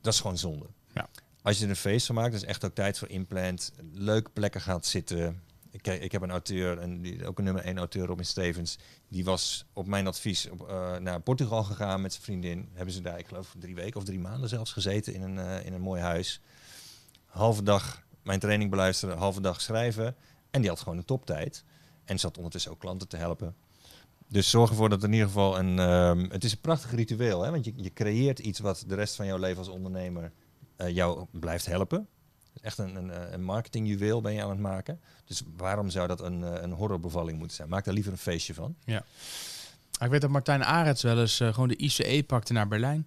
[0.00, 0.66] Dat is gewoon zonde.
[0.94, 1.08] Ja.
[1.42, 3.72] Als je er een feest van maakt, dus echt ook tijd voor inplant.
[3.92, 5.42] Leuke plekken gaat zitten.
[5.70, 8.78] Ik, ik heb een auteur, en die, ook een nummer 1 auteur, Robin Stevens.
[9.08, 12.68] Die was op mijn advies op, eh, naar Portugal gegaan met zijn vriendin.
[12.72, 15.66] Hebben ze daar, ik geloof, drie weken of drie maanden zelfs gezeten in een, eh,
[15.66, 16.40] in een mooi huis.
[17.26, 20.16] Halve dag mijn training beluisteren, halve dag schrijven.
[20.50, 21.64] En die had gewoon een toptijd.
[22.04, 23.54] En zat ondertussen ook klanten te helpen.
[24.28, 25.78] Dus zorg ervoor dat in ieder geval een...
[25.78, 27.50] ehm, het is een prachtig ritueel, hè?
[27.50, 30.32] want je, je creëert iets wat de rest van jouw leven als ondernemer
[30.76, 32.08] eh, jou blijft helpen.
[32.60, 35.00] Echt een, een, eh, een marketingjuweel ben je aan het maken.
[35.24, 37.68] Dus waarom zou dat een, eh, een horrorbevalling moeten zijn?
[37.68, 38.76] Maak daar liever een feestje van.
[39.98, 43.06] Ah, Ik weet dat Martijn Arets wel eens gewoon de ICE pakte naar Berlijn.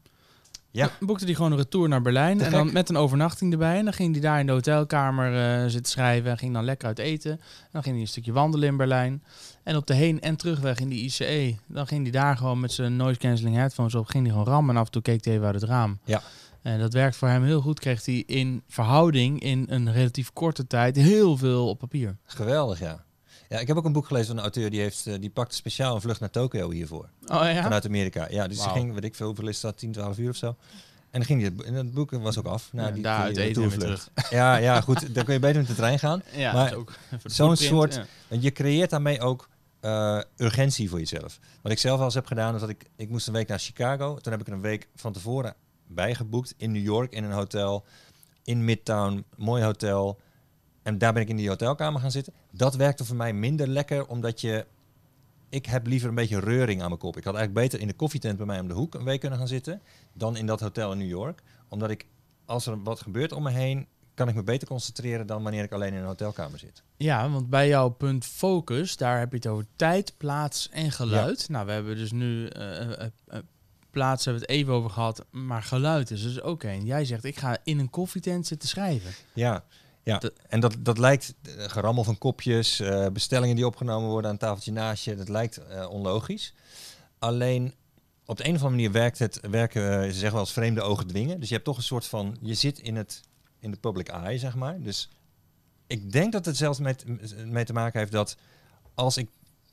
[0.71, 0.85] Ja.
[0.99, 2.37] Dan boekte hij gewoon een retour naar Berlijn.
[2.37, 2.73] Te en dan gek.
[2.73, 3.77] met een overnachting erbij.
[3.77, 6.31] En dan ging hij daar in de hotelkamer eh, zitten schrijven.
[6.31, 7.31] En ging dan lekker uit eten.
[7.31, 9.23] En dan ging hij een stukje wandelen in Berlijn.
[9.63, 11.55] En op de heen- en terugweg in die ICE.
[11.67, 14.07] Dan ging hij daar gewoon met zijn noise cancelling headphones op.
[14.07, 14.75] Ging hij gewoon rammen.
[14.75, 15.99] En af en toe keek hij even uit het raam.
[16.05, 16.21] Ja.
[16.61, 17.79] En dat werkt voor hem heel goed.
[17.79, 22.17] Kreeg hij in verhouding in een relatief korte tijd heel veel op papier.
[22.25, 23.03] Geweldig, ja.
[23.51, 25.55] Ja, ik heb ook een boek gelezen van een auteur die, heeft, eh, die pakte
[25.55, 27.09] speciaal een vlucht naar Tokio hiervoor.
[27.25, 27.63] Oh ja?
[27.63, 28.27] Vanuit Amerika.
[28.29, 30.47] Ja, dus die ging, weet ik veel, hoeveel is dat, 10, 12 uur of zo.
[30.47, 30.55] En
[31.19, 32.69] dan ging die, en het boek was ook af.
[32.73, 34.11] Nou, Ja, die, eten retourvlucht.
[34.29, 35.15] Ja, ja, goed.
[35.15, 36.23] Dan kun je beter met de trein gaan.
[36.35, 36.85] Ja, Maar dat
[37.23, 38.37] zo'n soort- ja.
[38.39, 41.39] Je creëert daarmee ook eh, urgentie voor jezelf.
[41.61, 43.59] Wat ik zelf wel eens heb gedaan, is dat ik, ik moest een week naar
[43.59, 44.17] Chicago.
[44.17, 45.55] Toen heb ik er een week van tevoren
[45.87, 47.85] bijgeboekt in New York in een hotel.
[48.43, 50.19] In Midtown, mooi hotel.
[50.83, 52.33] En daar ben ik in die hotelkamer gaan zitten.
[52.51, 54.65] Dat werkte voor mij minder lekker, omdat je...
[55.49, 57.17] Ik heb liever een beetje reuring aan mijn kop.
[57.17, 59.39] Ik had eigenlijk beter in de koffietent bij mij om de hoek een week kunnen
[59.39, 59.81] gaan zitten...
[60.13, 61.41] dan in dat hotel in New York.
[61.67, 62.05] Omdat ik,
[62.45, 63.87] als er wat gebeurt om me heen...
[64.13, 66.83] kan ik me beter concentreren dan wanneer ik alleen in een hotelkamer zit.
[66.97, 71.49] Ja, want bij jouw punt focus, daar heb je het over tijd, plaats en geluid.
[71.49, 73.39] Nou, we hebben dus nu eh, eh, eh,
[73.91, 76.85] plaats hebben we het even over gehad, maar geluid is dus ook één.
[76.85, 79.11] Jij zegt, ik ga in een koffietent zitten schrijven.
[79.33, 79.63] Ja,
[80.03, 80.21] ja.
[80.47, 84.71] En dat, dat lijkt eh, gerammel van kopjes, eh, bestellingen die opgenomen worden aan tafeltje
[84.71, 85.15] naast je.
[85.15, 86.53] Dat lijkt eh, onlogisch.
[87.19, 87.73] Alleen
[88.25, 91.07] op de een of andere manier werkt het, werken, ze zeggen wel eens vreemde ogen
[91.07, 91.39] dwingen.
[91.39, 93.21] Dus je hebt toch een soort van, je zit in, het,
[93.59, 94.81] in de public eye, zeg maar.
[94.81, 95.09] Dus
[95.87, 97.05] ik denk dat het zelfs met,
[97.45, 98.37] mee te maken heeft dat
[98.93, 99.29] als ik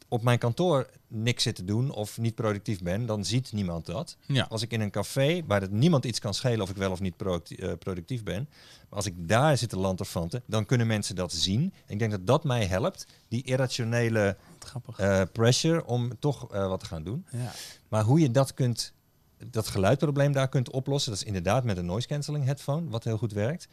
[0.08, 4.16] op mijn kantoor niks zit te doen of niet productief ben, dan ziet niemand dat.
[4.26, 4.46] Ja.
[4.48, 7.00] Als ik in een café, waar het niemand iets kan schelen of ik wel of
[7.00, 8.48] niet eh, productief ben,
[8.88, 11.72] maar als ik daar zit te lanterfanten, dan kunnen mensen dat zien.
[11.86, 14.36] Ik denk dat dat mij helpt, die irrationele
[14.96, 17.26] eh, pressure om toch eh, wat te gaan doen.
[17.30, 17.52] ja.
[17.88, 18.92] Maar hoe je dat kunt,
[19.46, 23.18] dat geluidprobleem daar kunt oplossen, dat is inderdaad met een noise cancelling headphone, wat heel
[23.18, 23.68] goed werkt.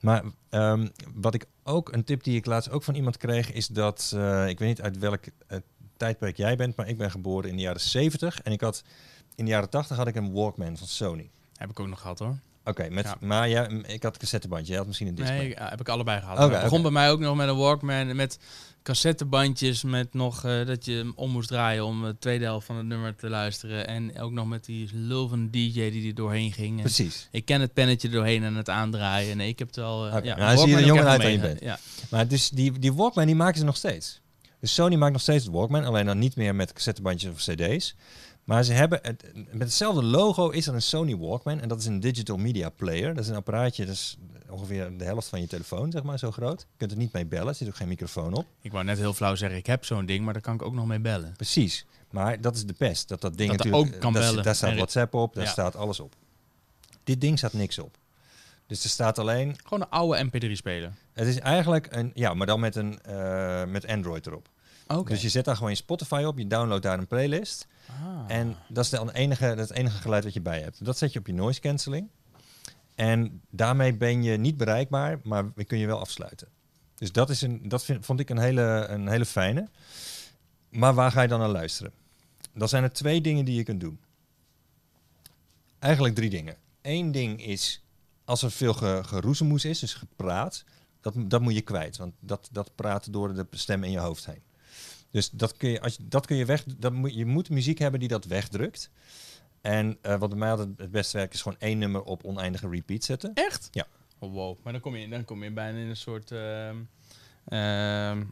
[0.00, 3.66] Maar ehm, wat ik ook, een tip die ik laatst ook van iemand kreeg, is
[3.66, 4.10] dat,
[4.46, 5.24] ik weet niet uit welk
[6.00, 8.82] tijdperk jij bent, maar ik ben geboren in de jaren 70 en ik had,
[9.34, 11.30] in de jaren 80 had ik een Walkman van Sony.
[11.56, 12.38] Heb ik ook nog gehad hoor.
[12.64, 13.16] Oké, met Ja.
[13.20, 15.28] maar ja, ik had een cassettebandje, jij had misschien een disc.
[15.30, 16.38] Nee, ja, heb ik allebei gehad.
[16.50, 18.38] Het begon bij mij ook nog met een Walkman, met
[18.82, 22.76] cassettebandjes, met nog eh, dat je hem om moest draaien om de tweede helft van
[22.76, 23.86] het nummer te luisteren.
[23.86, 26.76] En ook nog met die lul van DJ die er doorheen ging.
[26.76, 27.28] En Precies.
[27.30, 29.36] Ik ken het pennetje doorheen en het aandraaien.
[29.36, 30.06] Nee, ik heb het wel...
[30.08, 31.60] eh, ja, nou, zie je ik uit je bent.
[31.60, 31.78] Ja.
[32.10, 34.20] Maar dus die, die Walkman die maken ze nog steeds.
[34.60, 37.94] Dus Sony maakt nog steeds het Walkman, alleen dan niet meer met cassettebandjes of cd's.
[38.44, 41.86] Maar ze hebben, het, met hetzelfde logo is er een Sony Walkman en dat is
[41.86, 43.14] een digital media player.
[43.14, 44.18] Dat is een apparaatje, dat is
[44.48, 46.60] ongeveer de helft van je telefoon, zeg maar, zo groot.
[46.60, 48.46] Je kunt er niet mee bellen, er zit ook geen microfoon op.
[48.60, 50.74] Ik wou net heel flauw zeggen, ik heb zo'n ding, maar daar kan ik ook
[50.74, 51.32] nog mee bellen.
[51.36, 51.86] Precies.
[52.10, 53.94] Maar dat is de pest, dat dat ding Dat natuurlijk...
[53.94, 54.44] ook kan daar, bellen.
[54.44, 55.50] Daar staat WhatsApp op, daar Ja.
[55.50, 56.14] staat alles op.
[57.04, 57.96] Dit ding staat niks op.
[58.70, 60.92] Dus er staat alleen Gewoon een oude MP3-speler.
[61.12, 64.48] Het is eigenlijk een, ja, maar dan met een eh, met Android erop.
[64.86, 65.10] Oké.
[65.10, 67.66] Dus je zet daar gewoon je Spotify op, je downloadt daar een playlist.
[67.86, 68.24] Ah.
[68.26, 70.84] En dat is de enige, dat het enige geluid wat je bij hebt.
[70.84, 72.08] Dat zet je op je noise cancelling.
[72.94, 76.48] En daarmee ben je niet bereikbaar, maar we kun je wel afsluiten.
[76.94, 79.68] Dus dat, is een, dat vind, vond ik een hele, een hele fijne.
[80.68, 81.92] Maar waar ga je dan naar luisteren?
[82.54, 84.00] Dan zijn er twee dingen die je kunt doen.
[85.78, 86.56] Eigenlijk drie dingen.
[86.82, 87.82] Eén ding is,
[88.30, 90.64] als er veel ge, geroezemoes is, dus gepraat,
[91.00, 91.96] dat, dat moet je kwijt.
[91.96, 94.42] Want dat, dat praat door de stem in je hoofd heen.
[95.10, 96.64] Dus dat kun je, als je, dat kun je weg.
[96.64, 98.90] Dat moet, je moet muziek hebben die dat wegdrukt.
[99.60, 102.68] En eh, wat bij mij altijd het beste werkt, is gewoon één nummer op oneindige
[102.68, 103.30] repeat zetten.
[103.34, 103.68] Echt?
[103.70, 103.86] Ja.
[104.18, 104.56] Oh, wow.
[104.62, 106.30] Maar dan kom, je, dan kom je bijna in een soort...
[106.30, 106.76] ehm,
[107.44, 108.24] ehm,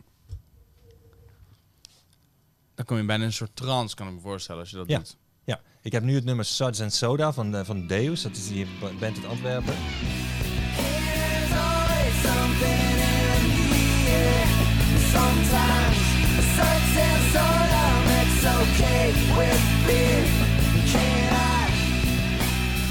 [2.75, 4.89] dan kom je bijna in een soort trance, kan ik me voorstellen, als je dat
[4.89, 4.97] Ja.
[4.99, 5.17] doet.
[5.49, 8.23] Ja, ik heb nu het nummer Suds and Soda van, van Deus.
[8.23, 9.75] Dat is die ba- band uit Antwerpen.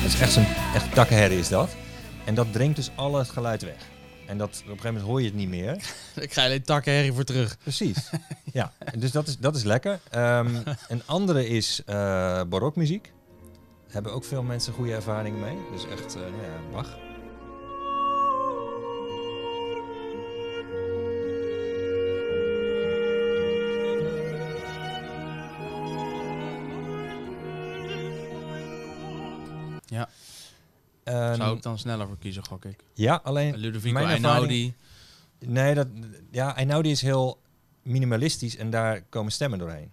[0.03, 1.75] Dat is echt zo'n echt takkenherrie is dat.
[2.25, 3.96] En dat dringt dus al het geluid weg.
[4.27, 5.75] En dat, op een gegeven moment hoor je het niet meer.
[6.15, 7.57] Ik ga alleen takkenherrie voor terug.
[7.57, 8.09] Precies.
[8.53, 9.99] ja, dus dat is, dat is lekker.
[10.09, 10.55] Ehm,
[10.87, 13.11] een andere is eh barokmuziek.
[13.87, 15.57] Hebben ook veel mensen goede ervaringen mee.
[15.71, 17.06] Dus echt, eh, nou ja, Bach.
[31.35, 32.83] Zou ik dan sneller voor kiezen, gok ik.
[32.93, 34.73] ja, alleen Ludovico mijn Einaudi.
[35.39, 35.87] Nee, dat,
[36.31, 37.41] ja, Einaudi is heel
[37.81, 39.91] minimalistisch en daar komen stemmen doorheen.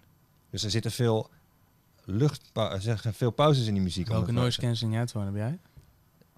[0.49, 1.29] Dus er zitten veel
[2.05, 4.07] lucht, er zitten veel pauzes in die muziek.
[4.07, 5.59] Welke noise cancelling headphone heb jij?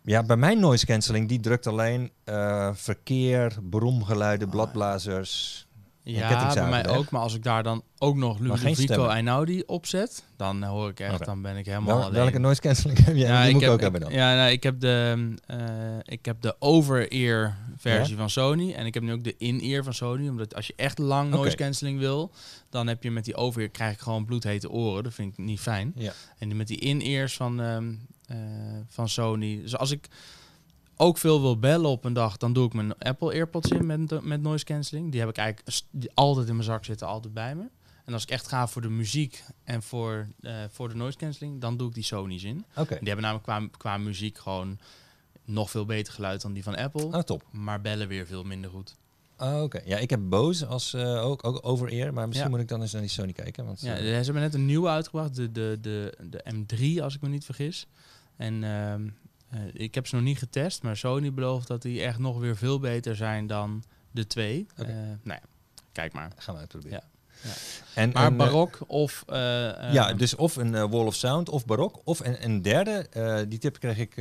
[0.04, 5.67] Ja, bij mijn noise cancelling, die drukt alleen eh, verkeer, bromgeluiden, Ah, bladblazers.
[6.10, 7.10] Ja, bij mij ook.
[7.10, 9.08] Maar als ik daar dan ook nog Ludovico.
[9.08, 13.15] Einaudi opzet, dan hoor ik echt, dan ben ik helemaal Wel, welke noise cancelling heb
[13.15, 13.22] je?
[13.22, 14.12] Ja, die moet ik ook hebben dan.
[14.12, 15.58] Ja, nou, ik heb de, eh,
[16.06, 18.74] ik heb de over-ear versie van Sony.
[18.74, 20.30] En ik heb nu ook de in-ear van Sony.
[20.30, 22.32] Omdat als je echt lang noise cancelling wil,
[22.70, 25.04] dan heb je met die over-ear krijg ik gewoon bloedhete oren.
[25.04, 25.91] Dat vind ik niet fijn.
[25.96, 26.13] Ja.
[26.38, 27.93] En met die in-ears van, ehm,
[28.26, 28.38] eh,
[28.88, 29.62] van Sony.
[29.62, 30.08] Dus als ik
[30.98, 34.24] ook veel wil bellen op een dag, dan doe ik mijn Apple AirPods in met,
[34.24, 35.12] met noise cancelling.
[35.12, 37.64] Die heb ik eigenlijk die altijd in mijn zak zitten, altijd bij me.
[38.06, 41.62] En als ik echt ga voor de muziek en voor, eh, voor de noise cancelling,
[41.62, 42.66] dan doe ik die Sony's in.
[42.76, 42.98] Oké.
[43.00, 44.80] Die hebben namelijk qua, qua muziek gewoon
[45.46, 47.04] nog veel beter geluid dan die van Apple.
[47.06, 47.44] Oh, top.
[47.52, 48.96] Maar bellen weer veel minder goed.
[49.38, 49.82] Oh, Oké.
[49.86, 52.56] Ja, ik heb Bose als eh, ook, ook over-ear, maar misschien Ja.
[52.56, 53.66] moet ik dan eens naar die Sony kijken.
[53.66, 57.16] Want, Ja, eh, ze hebben net een nieuwe uitgebracht, de, de, de, de M3 als
[57.16, 57.88] ik me niet vergis.
[58.36, 59.08] En ehm,
[59.50, 62.58] eh, ik heb ze nog niet getest, maar Sony belooft dat die echt nog weer
[62.58, 64.68] veel beter zijn dan de twee.
[64.78, 64.90] Oké.
[64.90, 65.44] Eh, nou ja,
[65.92, 66.32] kijk maar.
[66.38, 66.98] gaan we uitproberen.
[66.98, 67.16] Ja.
[67.44, 67.54] Ja.
[67.94, 69.24] En, Maar eh, barok of...
[69.28, 72.02] ja, dus of een Wall of Sound of barok.
[72.04, 73.08] Of een, een derde,
[73.50, 74.14] die tip kreeg ik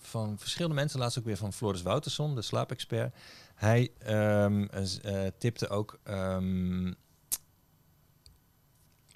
[0.00, 0.98] van verschillende mensen.
[0.98, 3.14] Laatst ook weer van Floris Wouterson, de slaapexpert.
[3.54, 5.98] Hij ehm, eh, tipte ook...
[6.02, 6.92] ehm,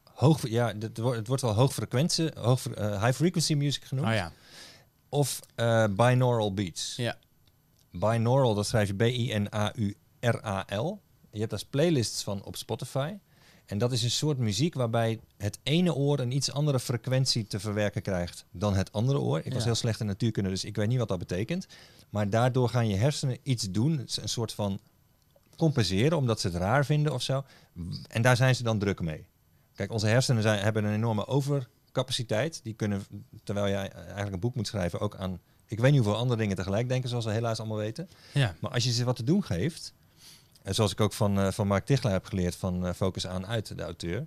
[0.04, 4.08] hoog, ja, het wordt, het wordt wel hoogfrequentie, hoog, high frequency music genoemd.
[4.08, 4.32] Oh ja,
[5.12, 6.96] Of eh, binaural beats.
[6.96, 7.16] ja.
[7.90, 11.00] Binaural, dat schrijf je B-I-N-A-U-R-A-L.
[11.30, 13.14] Je hebt daar playlists van op Spotify.
[13.66, 17.60] En dat is een soort muziek waarbij het ene oor een iets andere frequentie te
[17.60, 19.40] verwerken krijgt dan het andere oor.
[19.44, 21.66] Ik was heel slecht in natuurkunde, dus ik weet niet wat dat betekent.
[22.10, 24.80] Maar daardoor gaan je hersenen iets doen, het is een soort van
[25.56, 27.44] compenseren, omdat ze het raar vinden of zo.
[28.08, 29.26] En daar zijn ze dan druk mee.
[29.74, 31.26] Kijk, onze hersenen zijn, hebben een enorme
[31.96, 32.60] overcapaciteit.
[32.62, 33.02] Die kunnen,
[33.44, 36.56] terwijl jij eigenlijk een boek moet schrijven, ook aan, ik weet niet hoeveel andere dingen
[36.56, 38.08] tegelijk denken, zoals we helaas allemaal weten.
[38.32, 38.54] ja.
[38.60, 39.94] Maar als je ze wat te doen geeft,
[40.62, 43.46] en zoals ik ook van, eh, van Mark Tichelaar heb geleerd van eh, Focus aan
[43.46, 44.26] uit, de auteur.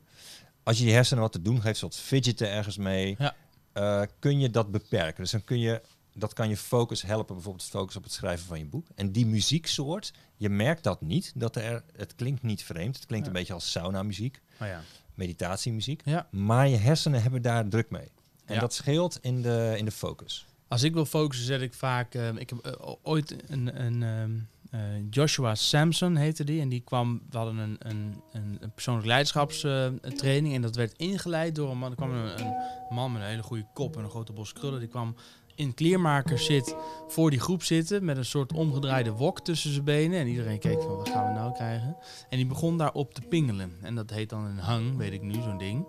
[0.63, 3.35] Als je je hersenen wat te doen geeft, zoals fidgeten ergens mee, Ja.
[3.73, 5.21] eh, kun je dat beperken.
[5.23, 5.81] Dus dan kun je,
[6.13, 8.87] dat kan je focus helpen, bijvoorbeeld focus op het schrijven van je boek.
[8.95, 12.95] En die muzieksoort, je merkt dat niet, dat er, het klinkt niet vreemd.
[12.95, 13.31] Het klinkt Ja.
[13.31, 14.81] een beetje als sauna muziek, Oh ja.
[15.17, 16.01] Meditatiemuziek.
[16.05, 16.27] ja.
[16.31, 18.11] Maar je hersenen hebben daar druk mee.
[18.45, 18.59] En Ja.
[18.59, 20.45] dat scheelt in de, in de focus.
[20.67, 22.13] Als ik wil focussen, zet ik vaak.
[22.13, 24.31] eh, ik heb eh, ooit een, een ehm,
[24.71, 26.61] eh, Joshua Samson heette die.
[26.61, 27.21] En die kwam.
[27.29, 30.55] We hadden een, een, een, een persoonlijk leiderschapstraining.
[30.55, 31.89] en dat werd ingeleid door een man.
[31.89, 32.53] Er kwam een, een
[32.89, 34.79] man met een hele goede kop en een grote bos krullen.
[34.79, 35.15] Die kwam
[35.55, 36.75] in kleermaker zit
[37.07, 38.05] voor die groep zitten.
[38.05, 40.19] Met een soort omgedraaide wok tussen zijn benen.
[40.19, 41.97] En iedereen keek van wat gaan we nou krijgen.
[42.29, 43.71] En die begon daarop te pingelen.
[43.81, 45.87] En dat heet dan een hang, weet ik nu, zo'n ding.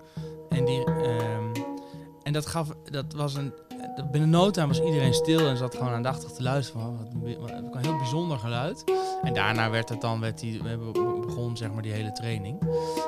[0.48, 0.84] En die.
[0.84, 1.44] ehm,
[2.22, 3.52] en dat gaf, dat was een,
[4.10, 6.82] binnen no time was iedereen stil en zat gewoon aandachtig te luisteren.
[6.82, 8.84] Van, wat, een- heel bijzonder geluid.
[9.22, 10.62] En daarna werd het dan, werd die,
[11.26, 12.60] begon zeg maar die hele training.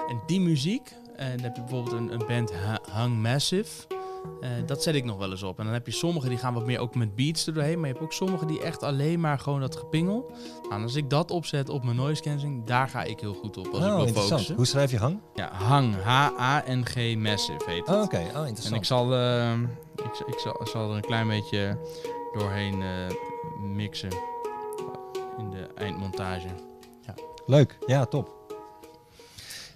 [0.08, 3.86] En die muziek, en dan heb je bijvoorbeeld een, een band Ha- Hang Massive.
[4.40, 5.58] Eh, dat zet ik nog wel eens op.
[5.58, 7.78] En dan heb je sommige die gaan wat meer ook met beats er doorheen.
[7.78, 10.30] Maar je hebt ook sommige die echt alleen maar gewoon dat gepingel.
[10.62, 13.56] Nou, en als ik dat opzet op mijn noise cancelling, daar ga ik heel goed
[13.56, 13.66] op.
[13.66, 14.28] Als ik oh, wil interessant.
[14.28, 14.54] focussen.
[14.54, 15.20] Hoe schrijf je hang?
[15.34, 15.94] Ja, Hang.
[16.02, 17.96] H-A-N-G Massive heet het.
[17.96, 18.66] Oh, Oké, oh, interessant.
[18.66, 19.52] En ik zal, eh,
[19.96, 21.78] ik, ik, zal, ik zal er een klein beetje
[22.32, 22.88] doorheen eh,
[23.60, 24.10] mixen
[25.38, 26.48] in de eindmontage.
[27.46, 28.37] Leuk, ja, top.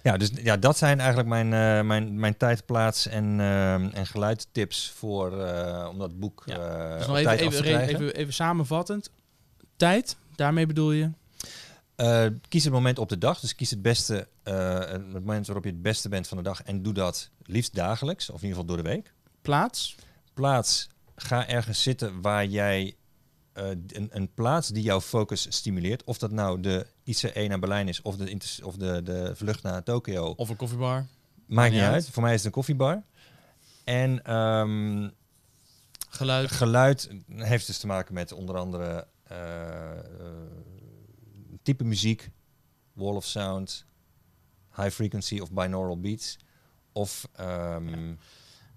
[0.03, 4.05] Ja, dus ja, dat zijn eigenlijk mijn, eh, mijn, mijn tijd, plaats en, eh, en
[4.07, 6.97] geluidstips voor, eh, om dat boek Ja.
[6.97, 7.95] dus nog even, tijd af even, te re- krijgen.
[7.95, 9.09] even, even samenvattend.
[9.75, 11.09] Tijd, daarmee bedoel je?
[12.47, 15.81] Kies het moment op de dag, dus kies het beste, het moment waarop je het
[15.81, 18.83] beste bent van de dag en doe dat liefst dagelijks, of in ieder geval door
[18.83, 19.13] de week.
[19.41, 19.95] Plaats?
[20.33, 22.95] Plaats, ga ergens zitten waar jij
[23.53, 26.03] eh, een, een plaats die jouw focus stimuleert.
[26.03, 29.83] Of dat nou de ICE naar Berlijn is of de, of de, de vlucht naar
[29.83, 30.33] Tokio.
[30.35, 31.05] Of een koffiebar?
[31.45, 31.93] Maakt niet niet uit.
[31.93, 32.09] uit.
[32.09, 33.03] Voor mij is het een koffiebar.
[33.83, 35.09] En ehm,
[36.09, 36.51] Geluid?
[36.51, 39.97] geluid heeft dus te maken met onder andere eh, eh,
[41.63, 42.29] type muziek,
[42.93, 43.85] wall of sound,
[44.75, 46.37] high frequency of binaural beats.
[46.91, 47.27] Of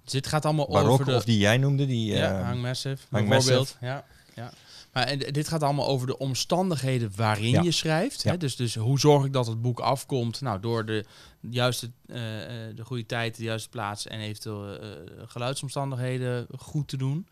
[0.03, 1.15] Dus dit gaat allemaal barok, over de...
[1.15, 1.87] of die jij noemde.
[1.87, 3.77] Die, ja, eh, Hang Massive, Hang bijvoorbeeld.
[3.81, 4.53] Ja, ja.
[4.97, 7.63] Maar en, d- dit gaat allemaal over de omstandigheden waarin Ja.
[7.63, 8.23] je schrijft.
[8.23, 8.37] Hè?
[8.37, 10.41] Dus, dus hoe zorg ik dat het boek afkomt?
[10.41, 11.05] Nou, door de
[11.41, 14.89] juiste, eh, eh, de goede tijd, de juiste plaats en eventueel eh,
[15.27, 17.27] geluidsomstandigheden goed te doen.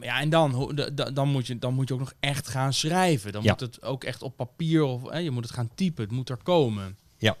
[0.00, 0.80] Ja, en dan,
[1.14, 3.32] dan, moet je, dan moet je ook nog echt gaan schrijven.
[3.32, 3.50] Dan Ja.
[3.50, 6.04] moet het ook echt op papier of hè, je moet het gaan typen.
[6.04, 6.96] Het moet er komen.
[7.18, 7.36] Ja.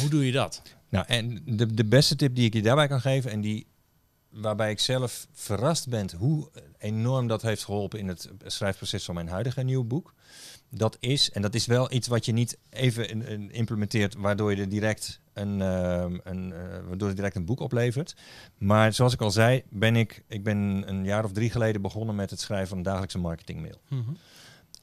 [0.00, 0.62] Hoe doe je dat?
[0.88, 3.66] Nou, en de, de beste tip die ik je daarbij kan geven, en die
[4.30, 9.28] waarbij ik zelf verrast ben hoe enorm dat heeft geholpen in het schrijfproces van mijn
[9.28, 10.14] huidige nieuwe boek.
[10.70, 14.54] Dat is, en dat is wel iets wat je niet even in- in implementeert, waardoor
[14.54, 18.16] je er direct een, ehm, een, eh, waardoor het direct een boek oplevert.
[18.58, 22.14] Maar zoals ik al zei, ben ik, ik ben een jaar of drie geleden begonnen
[22.14, 23.80] met het schrijven van een dagelijkse marketingmail.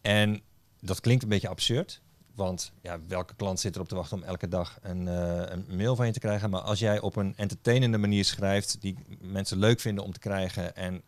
[0.01, 0.41] En
[0.81, 2.01] dat klinkt een beetje absurd.
[2.35, 5.95] Want ja, welke klant zit erop te wachten om elke dag een, eh, een mail
[5.95, 6.49] van je te krijgen?
[6.49, 10.75] Maar als jij op een entertainende manier schrijft, die mensen leuk vinden om te krijgen
[10.75, 11.01] en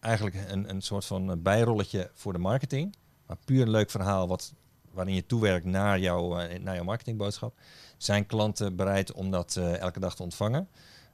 [0.00, 2.94] eigenlijk een, een soort van eh, bijrolletje voor de marketing,
[3.26, 4.52] maar puur een leuk verhaal wat,
[4.90, 7.58] waarin je toewerkt naar, jouw eh, naar jouw marketingboodschap,
[7.96, 10.68] zijn klanten bereid om dat elke dag te ontvangen.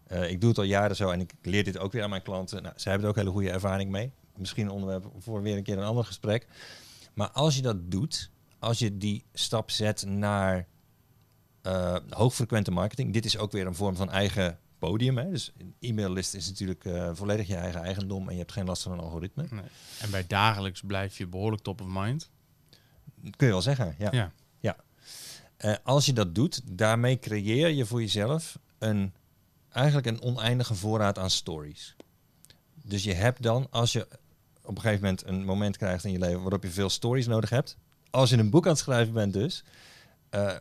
[0.08, 2.62] Ik doe het al jaren zo en ik leer dit ook weer aan mijn klanten.
[2.62, 4.12] Nou, hebben er ook hele goede ervaring mee.
[4.36, 6.46] Misschien een onderwerp voor weer een keer een ander gesprek.
[7.14, 10.66] Maar als je dat doet, als je die stap zet naar
[11.62, 15.18] eh, hoogfrequente marketing, dit is ook weer een vorm van eigen podium.
[15.18, 15.30] Hè?
[15.30, 18.82] Dus een e-maillist is natuurlijk eh, volledig je eigen eigendom en je hebt geen last
[18.82, 19.46] van een algoritme.
[19.50, 19.62] Nee.
[20.00, 22.30] En bij dagelijks blijf je behoorlijk top of mind.
[23.36, 24.10] Kun je wel zeggen, ja.
[24.10, 24.32] Ja.
[25.58, 29.12] Eh, als je dat doet, daarmee creëer je voor jezelf een,
[29.68, 31.96] eigenlijk een oneindige voorraad aan stories.
[32.84, 34.08] Dus je hebt dan, als je
[34.62, 37.50] op een gegeven moment een moment krijgt in je leven waarop je veel stories nodig
[37.50, 37.76] hebt,
[38.10, 39.64] als je een boek aan het schrijven bent dus,
[40.30, 40.54] eh,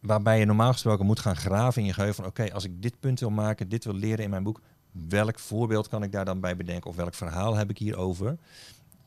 [0.00, 3.00] waarbij je normaal gesproken moet gaan graven in je geheugen van oké, als ik dit
[3.00, 6.40] punt wil maken, dit wil leren in mijn boek, welk voorbeeld kan ik daar dan
[6.40, 8.36] bij bedenken of welk verhaal heb ik hierover?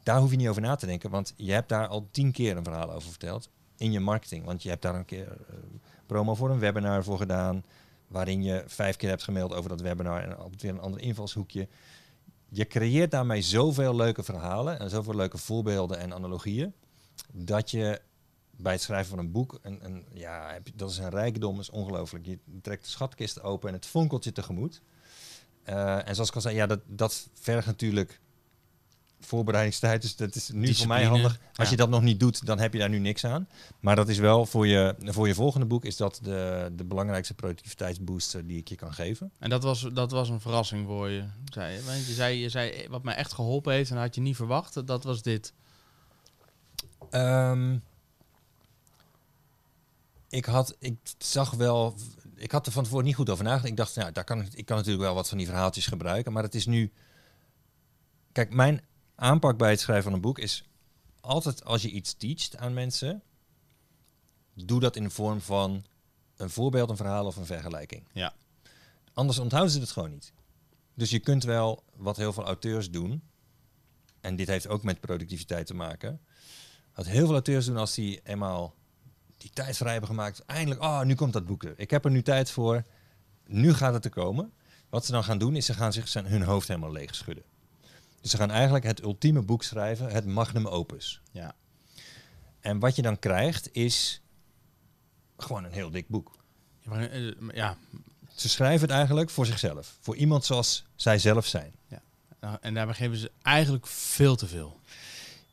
[0.04, 2.58] Daar hoef je niet over na te denken, want je hebt daar al tien keer
[2.58, 4.46] een verhaal over verteld in je marketing.
[4.46, 5.56] Want je hebt daar een keer eh,
[6.06, 7.64] promo voor een webinar voor gedaan,
[8.08, 11.68] waarin je vijf keer hebt gemaild over dat webinar en altijd weer een ander invalshoekje.
[12.50, 16.74] Je creëert daarmee zoveel leuke verhalen en zoveel leuke voorbeelden en analogieën,
[17.34, 18.02] dat je
[18.58, 21.60] bij het schrijven van een boek, een, een, ja, heb je, dat is een rijkdom,
[21.60, 22.26] is ongelooflijk.
[22.26, 24.82] Je trekt de schatkist open en het fonkelt je tegemoet.
[25.64, 28.20] Eh, en zoals ik al zei, ja, dat, dat vergt natuurlijk
[29.20, 30.02] voorbereidingstijd.
[30.02, 31.40] Dus dat is nu voor mij handig.
[31.56, 31.72] Als ja.
[31.72, 33.48] je dat nog niet doet, dan heb je daar nu niks aan.
[33.80, 37.34] Maar dat is wel voor je, voor je volgende boek is dat de, de belangrijkste
[37.34, 39.32] productiviteitsbooster die ik je kan geven.
[39.40, 41.24] En dat was, dat was een verrassing voor je.
[41.54, 41.84] Zei, je.
[41.84, 44.88] Want je, zei, je zei, wat mij echt geholpen heeft en had je niet verwacht,
[44.88, 45.54] dat was dit.
[47.10, 47.78] Ehm,
[50.30, 51.96] ik had, ik zag wel,
[52.36, 53.70] ik had er van tevoren niet goed over nagedacht.
[53.70, 56.34] Ik dacht, nou, daar kan ik, ik kan natuurlijk wel wat van die verhaaltjes gebruiken,
[56.34, 56.92] maar het is nu.
[58.32, 58.82] Kijk, mijn
[59.16, 60.68] aanpak bij het schrijven van een boek is
[61.22, 63.24] altijd als je iets teacht aan mensen,
[64.54, 65.86] doe dat in de vorm van
[66.36, 68.04] een voorbeeld, een verhaal of een vergelijking.
[68.12, 68.34] Ja.
[69.14, 70.34] Anders onthouden ze het gewoon niet.
[70.94, 73.22] Dus je kunt wel wat heel veel auteurs doen,
[74.22, 76.20] en dit heeft ook met productiviteit te maken.
[76.96, 78.74] Wat heel veel auteurs doen als die eenmaal
[79.38, 80.46] die tijd vrij hebben gemaakt.
[80.46, 81.74] Eindelijk, oh, nu komt dat boek er.
[81.78, 82.84] Ik heb er nu tijd voor.
[83.46, 84.54] Nu gaat het er komen.
[84.90, 87.44] Wat ze dan gaan doen, is ze gaan zich zijn, hun hoofd helemaal leeg schudden.
[88.22, 91.22] Dus ze gaan eigenlijk het ultieme boek schrijven, het magnum opus.
[91.32, 91.56] Ja.
[92.60, 94.22] En wat je dan krijgt, is
[95.38, 96.36] gewoon een heel dik boek.
[96.80, 97.78] Ja, maar, eh, ja,
[98.36, 99.98] Ze schrijven het eigenlijk voor zichzelf.
[100.02, 101.74] Voor iemand zoals zij zelf zijn.
[102.40, 104.80] nou, en daarbij geven ze eigenlijk veel te veel.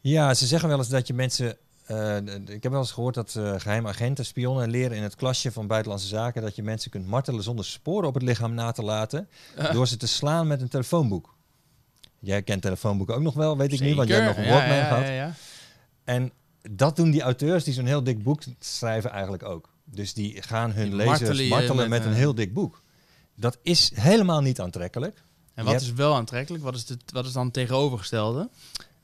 [0.02, 1.56] Ja, ze zeggen wel eens dat je mensen.
[1.86, 5.52] eh, ik heb wel eens gehoord dat eh, geheime agenten, spionnen leren in het klasje
[5.52, 8.82] van buitenlandse zaken dat je mensen kunt martelen zonder sporen op het lichaam na te
[8.82, 9.28] laten,
[9.72, 11.34] door ze te slaan met een telefoonboek.
[12.18, 14.56] Jij kent telefoonboeken ook nog wel, weet ik niet, want jij hebt nog een ja,
[14.56, 15.06] Walkman ja, gehad.
[15.06, 15.34] ja, ja.
[16.04, 16.32] En
[16.70, 19.68] dat doen die auteurs die zo'n heel dik boek schrijven eigenlijk ook.
[19.84, 22.82] Dus die gaan hun Die lezers martelen met, met, een eh, heel dik boek.
[23.34, 25.22] Dat is helemaal niet aantrekkelijk.
[25.54, 26.64] En wat is wel aantrekkelijk?
[26.64, 28.50] Wat is, het, wat is dan het tegenovergestelde?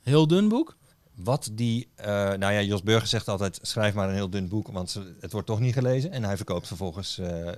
[0.01, 0.77] Heel dun boek?
[1.23, 4.69] Wat die, eh, nou ja, Jos Burger zegt altijd, schrijf maar een heel dun boek,
[4.69, 6.11] want het wordt toch niet gelezen.
[6.11, 7.55] En hij verkoopt vervolgens eh, eh,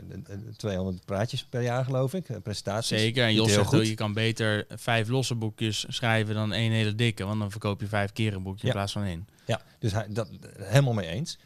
[0.56, 2.98] 200 praatjes per jaar, geloof ik, eh, presentaties.
[3.00, 3.24] Zeker.
[3.24, 7.24] En Jos zegt, je kan beter vijf losse boekjes schrijven dan één hele dikke.
[7.24, 8.68] Want dan verkoop je vijf keer een boekje Ja.
[8.68, 9.28] in plaats van één.
[9.46, 11.38] Ja, dus hij, dat helemaal mee eens.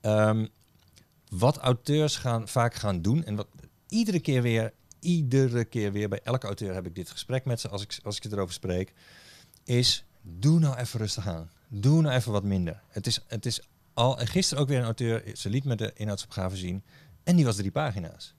[0.00, 0.46] Ehm,
[1.28, 3.46] wat auteurs gaan, vaak gaan doen, en wat
[3.88, 7.68] iedere keer weer, iedere keer weer, bij elke auteur heb ik dit gesprek met ze
[7.68, 8.92] als ik, als ik erover spreek,
[9.64, 11.50] is doe nou even rustig aan.
[11.76, 12.82] Doe nou even wat minder.
[12.88, 13.60] Het is, het is
[13.94, 16.82] al, en gisteren ook weer een auteur, ze liet me de inhoudsopgave zien,
[17.22, 18.34] en die was drie pagina's.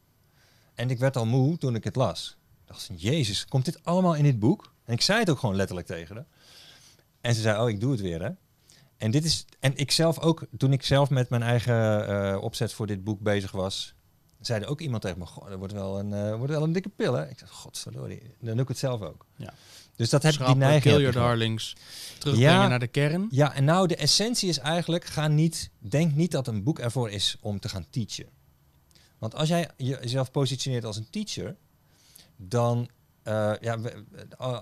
[0.74, 2.38] En ik werd al moe toen ik het las.
[2.62, 4.74] Ik dacht, jezus, komt dit allemaal in dit boek?
[4.84, 6.26] En ik zei het ook gewoon letterlijk tegen haar.
[7.22, 8.30] En ze zei, oh, ik doe het weer, hè.
[8.98, 12.74] En dit is, en ik zelf ook, toen ik zelf met mijn eigen eh, opzet
[12.74, 13.96] voor dit boek bezig was,
[14.42, 16.74] zei er ook iemand tegen me, goh, dat wordt wel een, eh, wordt wel een
[16.74, 17.30] dikke pil, hè.
[17.30, 19.26] Ik zei, godverdorie, dan doe ik het zelf ook.
[19.36, 19.54] Ja.
[19.96, 20.84] Dus dat heb ik die neiging.
[20.84, 21.76] kill your darlings.
[22.20, 22.68] Terugbrengen Ja.
[22.68, 23.28] naar de kern.
[23.32, 27.10] Ja, en nou, de essentie is eigenlijk, ga niet, denk niet dat een boek ervoor
[27.10, 28.26] is om te gaan teachen.
[29.18, 31.56] Want als jij jezelf positioneert als een teacher,
[32.38, 32.90] dan,
[33.24, 34.04] eh, ja, we-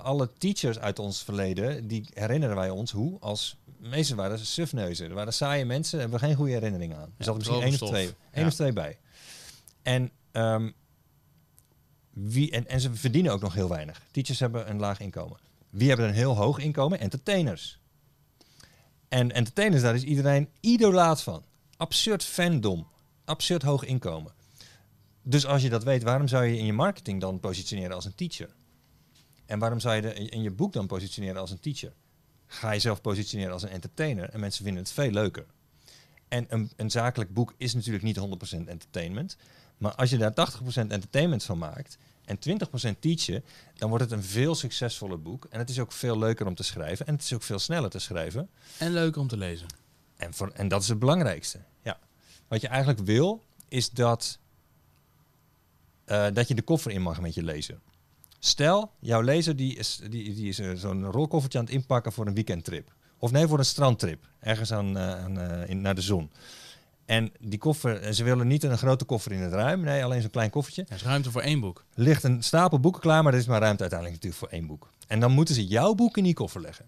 [0.03, 5.09] alle teachers uit ons verleden, die herinneren wij ons hoe, als, meestal waren ze sufneuzen.
[5.09, 7.03] Er waren saaie mensen, daar hebben we geen goede herinneringen aan.
[7.03, 8.45] Er Ja, zat misschien één of twee, één Ja.
[8.47, 8.97] of twee bij.
[9.81, 10.69] En, ehm,
[12.13, 14.01] wie, en, en ze verdienen ook nog heel weinig.
[14.11, 15.37] Teachers hebben een laag inkomen.
[15.69, 16.99] Wie hebben een heel hoog inkomen?
[16.99, 17.79] Entertainers.
[19.07, 21.43] En entertainers, daar is iedereen idolaat van.
[21.77, 22.87] absurd fandom,
[23.25, 24.33] absurd hoog inkomen.
[25.21, 28.15] Dus als je dat weet, waarom zou je in je marketing dan positioneren als een
[28.15, 28.49] teacher?
[29.45, 31.93] En waarom zou je de- in je boek dan positioneren als een teacher?
[32.45, 35.45] Ga je zelf positioneren als een entertainer en mensen vinden het veel leuker.
[36.27, 39.37] En een, een zakelijk boek is natuurlijk niet 100% entertainment.
[39.77, 42.37] Maar als je daar 80% entertainment van maakt en
[42.95, 43.43] 20% teachen,
[43.75, 45.47] dan wordt het een veel succesvoller boek.
[45.49, 47.07] En het is ook veel leuker om te schrijven.
[47.07, 48.49] En het is ook veel sneller te schrijven.
[48.77, 49.67] En leuk om te lezen.
[50.15, 51.59] En, voor, en dat is het belangrijkste.
[51.83, 51.99] Ja.
[52.47, 54.39] Wat je eigenlijk wil, is dat,
[56.05, 57.79] eh, dat je de koffer in mag met je lezer.
[58.39, 62.27] Stel, jouw lezer die is, die, die is eh, zo'n rolkoffertje aan het inpakken voor
[62.27, 62.93] een weekendtrip.
[63.17, 64.27] Of nee, voor een strandtrip.
[64.39, 66.31] Ergens aan, eh, aan, in, naar de zon.
[67.05, 69.81] En die koffer, eh, ze willen niet een grote koffer in het ruim.
[69.81, 70.85] Nee, alleen zo'n klein koffertje.
[70.87, 71.85] Er is ruimte voor één boek.
[71.93, 74.67] Er ligt een stapel boeken klaar, maar er is maar ruimte uiteindelijk natuurlijk voor één
[74.67, 74.89] boek.
[75.07, 76.85] En dan moeten ze jouw boek in die koffer leggen.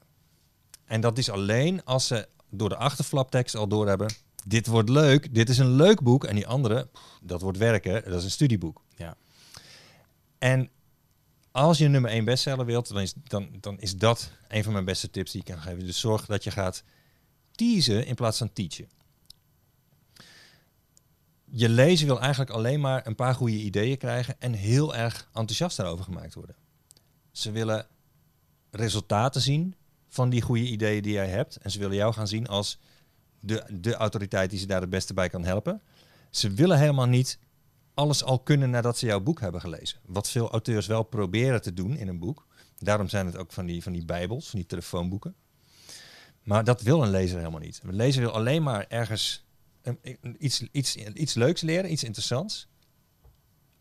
[0.86, 4.14] En dat is alleen als ze door de achterflaptekst al doorhebben.
[4.46, 6.24] Dit wordt leuk, dit is een leuk boek.
[6.24, 6.88] En die andere,
[7.22, 8.82] dat wordt werken, dat is een studieboek.
[8.96, 9.18] Ja.
[10.38, 10.70] En
[11.52, 14.86] als je nummer 1 bestseller wilt, dan is, dan, dan is dat een van mijn
[14.86, 15.86] beste tips die ik kan geven.
[15.86, 16.84] Dus zorg dat je gaat
[17.52, 18.90] teasen in plaats van teachen.
[21.58, 25.78] Je lezer wil eigenlijk alleen maar een paar goede ideeën krijgen en heel erg enthousiast
[25.78, 26.56] daarover gemaakt worden.
[27.32, 27.88] Ze willen
[28.72, 29.76] resultaten zien
[30.08, 31.56] van die goede ideeën die jij hebt.
[31.56, 32.80] En ze willen jou gaan zien als
[33.40, 35.82] de, de autoriteit die ze daar het beste bij kan helpen.
[36.30, 37.40] Ze willen helemaal niet
[37.94, 40.00] alles al kunnen nadat ze jouw boek hebben gelezen.
[40.06, 42.48] Wat veel auteurs wel proberen te doen in een boek.
[42.78, 45.36] Daarom zijn het ook van die, van die bijbels, van die telefoonboeken.
[46.44, 47.82] Maar dat wil een lezer helemaal niet.
[47.84, 49.45] Een lezer wil alleen maar ergens
[50.38, 52.68] iets, iets, iets leuks leren, iets interessants.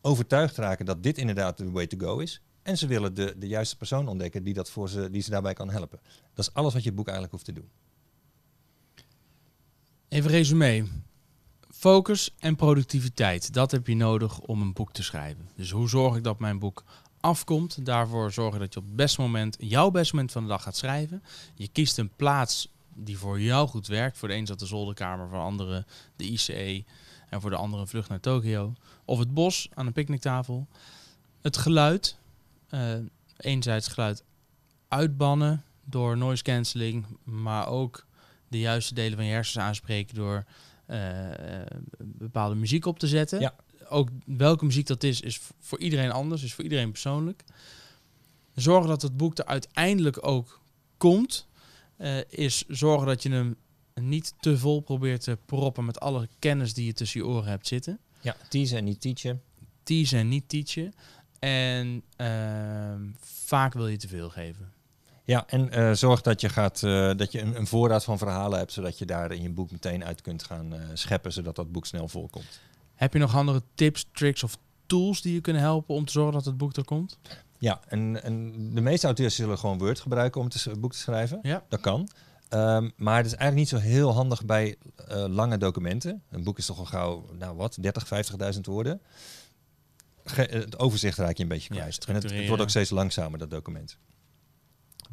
[0.01, 2.41] Overtuigd raken dat dit inderdaad de way to go is.
[2.61, 5.53] En ze willen de, de juiste persoon ontdekken die, dat voor ze, die ze daarbij
[5.53, 5.99] kan helpen.
[6.33, 7.69] Dat is alles wat je boek eigenlijk hoeft te doen.
[10.09, 10.87] Even resume.
[11.69, 13.53] Focus en productiviteit.
[13.53, 15.49] Dat heb je nodig om een boek te schrijven.
[15.55, 16.83] Dus hoe zorg ik dat mijn boek
[17.19, 17.85] afkomt?
[17.85, 20.77] Daarvoor zorgen dat je op het beste moment, jouw beste moment van de dag gaat
[20.77, 21.23] schrijven.
[21.55, 24.17] Je kiest een plaats die voor jou goed werkt.
[24.17, 25.85] Voor de een dat de zolderkamer, voor de andere
[26.15, 26.83] de ICE
[27.29, 28.73] en voor de andere een vlucht naar Tokio.
[29.05, 30.67] Of het bos aan een picknicktafel.
[31.41, 32.17] Het geluid.
[32.69, 32.95] eh
[33.37, 34.23] enerzijds geluid
[34.87, 38.05] uitbannen door noise cancelling, maar ook
[38.47, 40.43] de juiste delen van je hersens aanspreken door
[40.85, 41.07] eh,
[41.97, 43.39] bepaalde muziek op te zetten.
[43.39, 43.55] Ja.
[43.89, 47.43] Ook welke muziek dat is, is voor iedereen anders, is voor iedereen persoonlijk.
[48.55, 50.61] Zorgen dat het boek er uiteindelijk ook
[50.97, 51.47] komt,
[51.97, 53.55] eh, is zorgen dat je hem
[53.93, 57.67] niet te vol probeert te proppen met alle kennis die je tussen je oren hebt
[57.67, 57.99] zitten.
[58.21, 59.41] Ja, teasen en niet teachen.
[59.83, 60.93] Teasen en niet teachen.
[61.39, 64.73] En ehm, vaak wil je te veel geven.
[65.23, 68.59] Ja, en eh, zorg dat je, gaat, eh, dat je een, een voorraad van verhalen
[68.59, 71.85] hebt, zodat je daar in je boek meteen uit kunt gaan scheppen, zodat dat boek
[71.85, 72.59] snel volkomt.
[72.95, 76.33] Heb je nog andere tips, tricks of tools die je kunnen helpen om te zorgen
[76.33, 77.17] dat het boek er komt?
[77.65, 81.39] Ja, en, en de meeste auteurs zullen gewoon Word gebruiken om het boek te schrijven.
[81.41, 81.63] Ja.
[81.69, 82.09] Dat kan.
[82.49, 84.75] Ehm, maar het is eigenlijk niet zo heel handig bij
[85.07, 86.23] eh, lange documenten.
[86.29, 88.05] Een boek is toch al gauw, nou wat, 30,
[88.55, 89.01] 50.000 woorden.
[90.25, 92.05] Ge- het overzicht raak je een beetje Ja, kwijt.
[92.05, 93.97] en het, wordt ook steeds langzamer, dat document.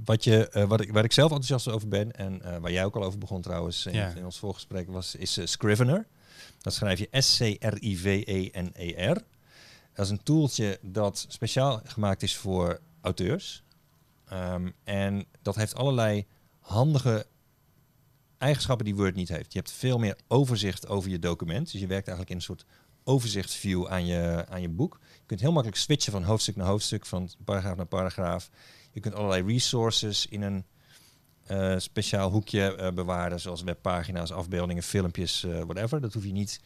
[0.04, 2.84] Wat je, eh, wat ik, waar ik zelf enthousiast over ben, en eh, waar jij
[2.84, 4.12] ook al over begon trouwens in, Ja.
[4.16, 6.06] in ons voorgesprek, was, is eh, Scrivener.
[6.60, 7.08] Dat schrijf je
[8.12, 9.16] S-C-R-I-V-E-N-E-R.
[9.94, 13.62] Dat is een tooltje dat speciaal gemaakt is voor auteurs.
[14.24, 16.26] Ehm, en dat heeft allerlei
[16.58, 17.26] handige
[18.38, 19.52] eigenschappen die Word niet heeft.
[19.52, 21.72] Je hebt veel meer overzicht over je document.
[21.72, 22.64] Dus je werkt eigenlijk in een soort
[23.04, 24.98] overzichtsview aan je, aan je boek.
[25.02, 28.50] Je kunt heel makkelijk switchen van hoofdstuk naar hoofdstuk, van paragraaf naar paragraaf.
[28.92, 30.64] Je kunt allerlei resources in een
[31.46, 36.00] eh, speciaal hoekje eh, bewaren, zoals webpagina's, afbeeldingen, filmpjes, eh, whatever.
[36.00, 36.60] Dat hoef je niet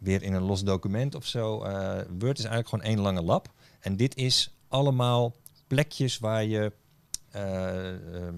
[0.00, 1.62] weer in een los document of zo.
[1.62, 3.52] Eh, Word is eigenlijk gewoon één lange lab.
[3.80, 5.36] En dit is allemaal
[5.66, 6.72] plekjes waar je
[7.30, 8.34] eh, ehm,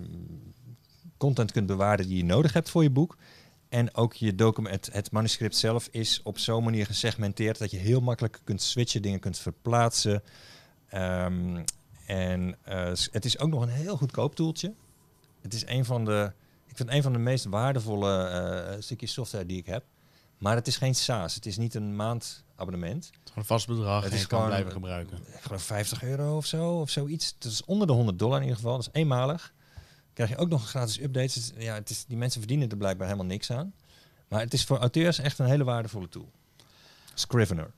[1.17, 3.17] content kunt bewaren die je nodig hebt voor je boek.
[3.69, 8.01] En ook je document, het manuscript zelf is op zo'n manier gesegmenteerd dat je heel
[8.01, 10.23] makkelijk kunt switchen, dingen kunt verplaatsen.
[10.89, 11.63] Ehm,
[12.07, 14.75] en eh, het is ook nog een heel goedkoop toeltje.
[15.41, 16.33] Het is een van de,
[16.67, 19.85] ik vind een van de meest waardevolle stukjes software die ik heb.
[20.43, 23.11] Maar het is geen SaaS, het is niet een maandabonnement.
[23.13, 25.17] Gewoon een vast bedrag Het en is je kan gewoon- blijven gebruiken.
[25.17, 27.35] Ik geloof 50 euro of zo, of zoiets.
[27.35, 29.53] Het is onder de 100 dollar in ieder geval, dat is eenmalig.
[30.13, 31.35] krijg je ook nog een gratis updates.
[31.35, 33.75] Dus, ja, het is, die mensen verdienen er blijkbaar helemaal niks aan.
[34.29, 36.31] Maar het is voor auteurs echt een hele waardevolle tool.
[37.15, 37.71] Scrivener.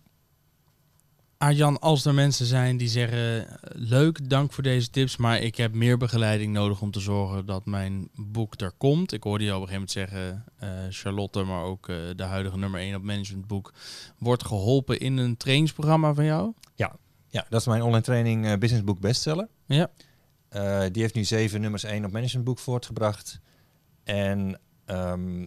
[1.44, 5.56] Arjan, als er mensen zijn die zeggen: eh, Leuk, dank voor deze tips, maar ik
[5.56, 9.12] heb meer begeleiding nodig om te zorgen dat mijn boek er komt.
[9.12, 12.58] Ik hoorde je op een gegeven moment zeggen: eh, Charlotte, maar ook eh, de huidige
[12.58, 13.72] nummer 1 op managementboek,
[14.18, 16.52] wordt geholpen in een trainingsprogramma van jou.
[17.28, 19.48] Ja, dat is mijn online training eh, Business Book Bestseller.
[19.66, 19.90] Ja.
[20.88, 23.40] Die heeft nu zeven nummers 1 op managementboek voortgebracht.
[24.04, 25.46] En ehm,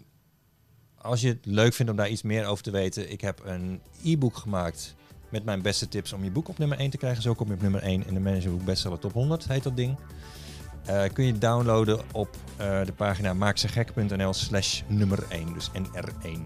[0.98, 3.82] als je het leuk vindt om daar iets meer over te weten, ik heb een
[4.04, 4.96] e-book gemaakt
[5.30, 7.22] met mijn beste tips om je boek op nummer 1 te krijgen.
[7.22, 9.98] Zo kom je op nummer 1 in de Managementboek Bestseller Top 100, heet dat ding.
[10.88, 16.40] Eh, kun je downloaden op eh, de pagina maakzegek.nl slash nummer 1, dus NR1.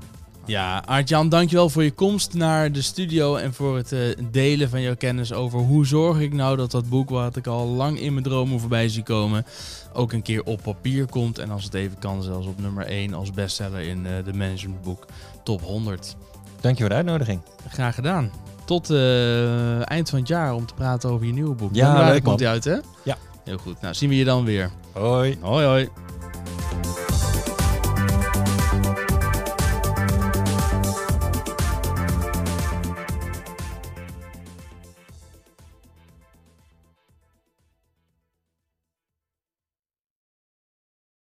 [0.45, 3.99] Ja, Artjan, dankjewel voor je komst naar de studio en voor het eh,
[4.32, 7.67] delen van jouw kennis over hoe zorg ik nou dat dat boek wat ik al
[7.67, 9.45] lang in mijn dromen voorbij zie komen,
[9.93, 13.13] ook een keer op papier komt en als het even kan zelfs op nummer 1
[13.13, 15.05] als bestseller in de managementboek
[15.43, 16.15] top 100.
[16.61, 17.41] Dank je voor de uitnodiging.
[17.67, 18.32] Graag gedaan
[18.72, 21.69] tot eh, eind van het jaar om te praten over je nieuwe boek.
[21.74, 22.78] Ja, leuk, komt die uit, hè?
[23.03, 23.17] Ja.
[23.43, 23.82] Heel goed.
[23.82, 24.72] Nou, zien we je dan weer.
[24.91, 25.38] Hoi.
[25.41, 25.89] Hoi, hoi.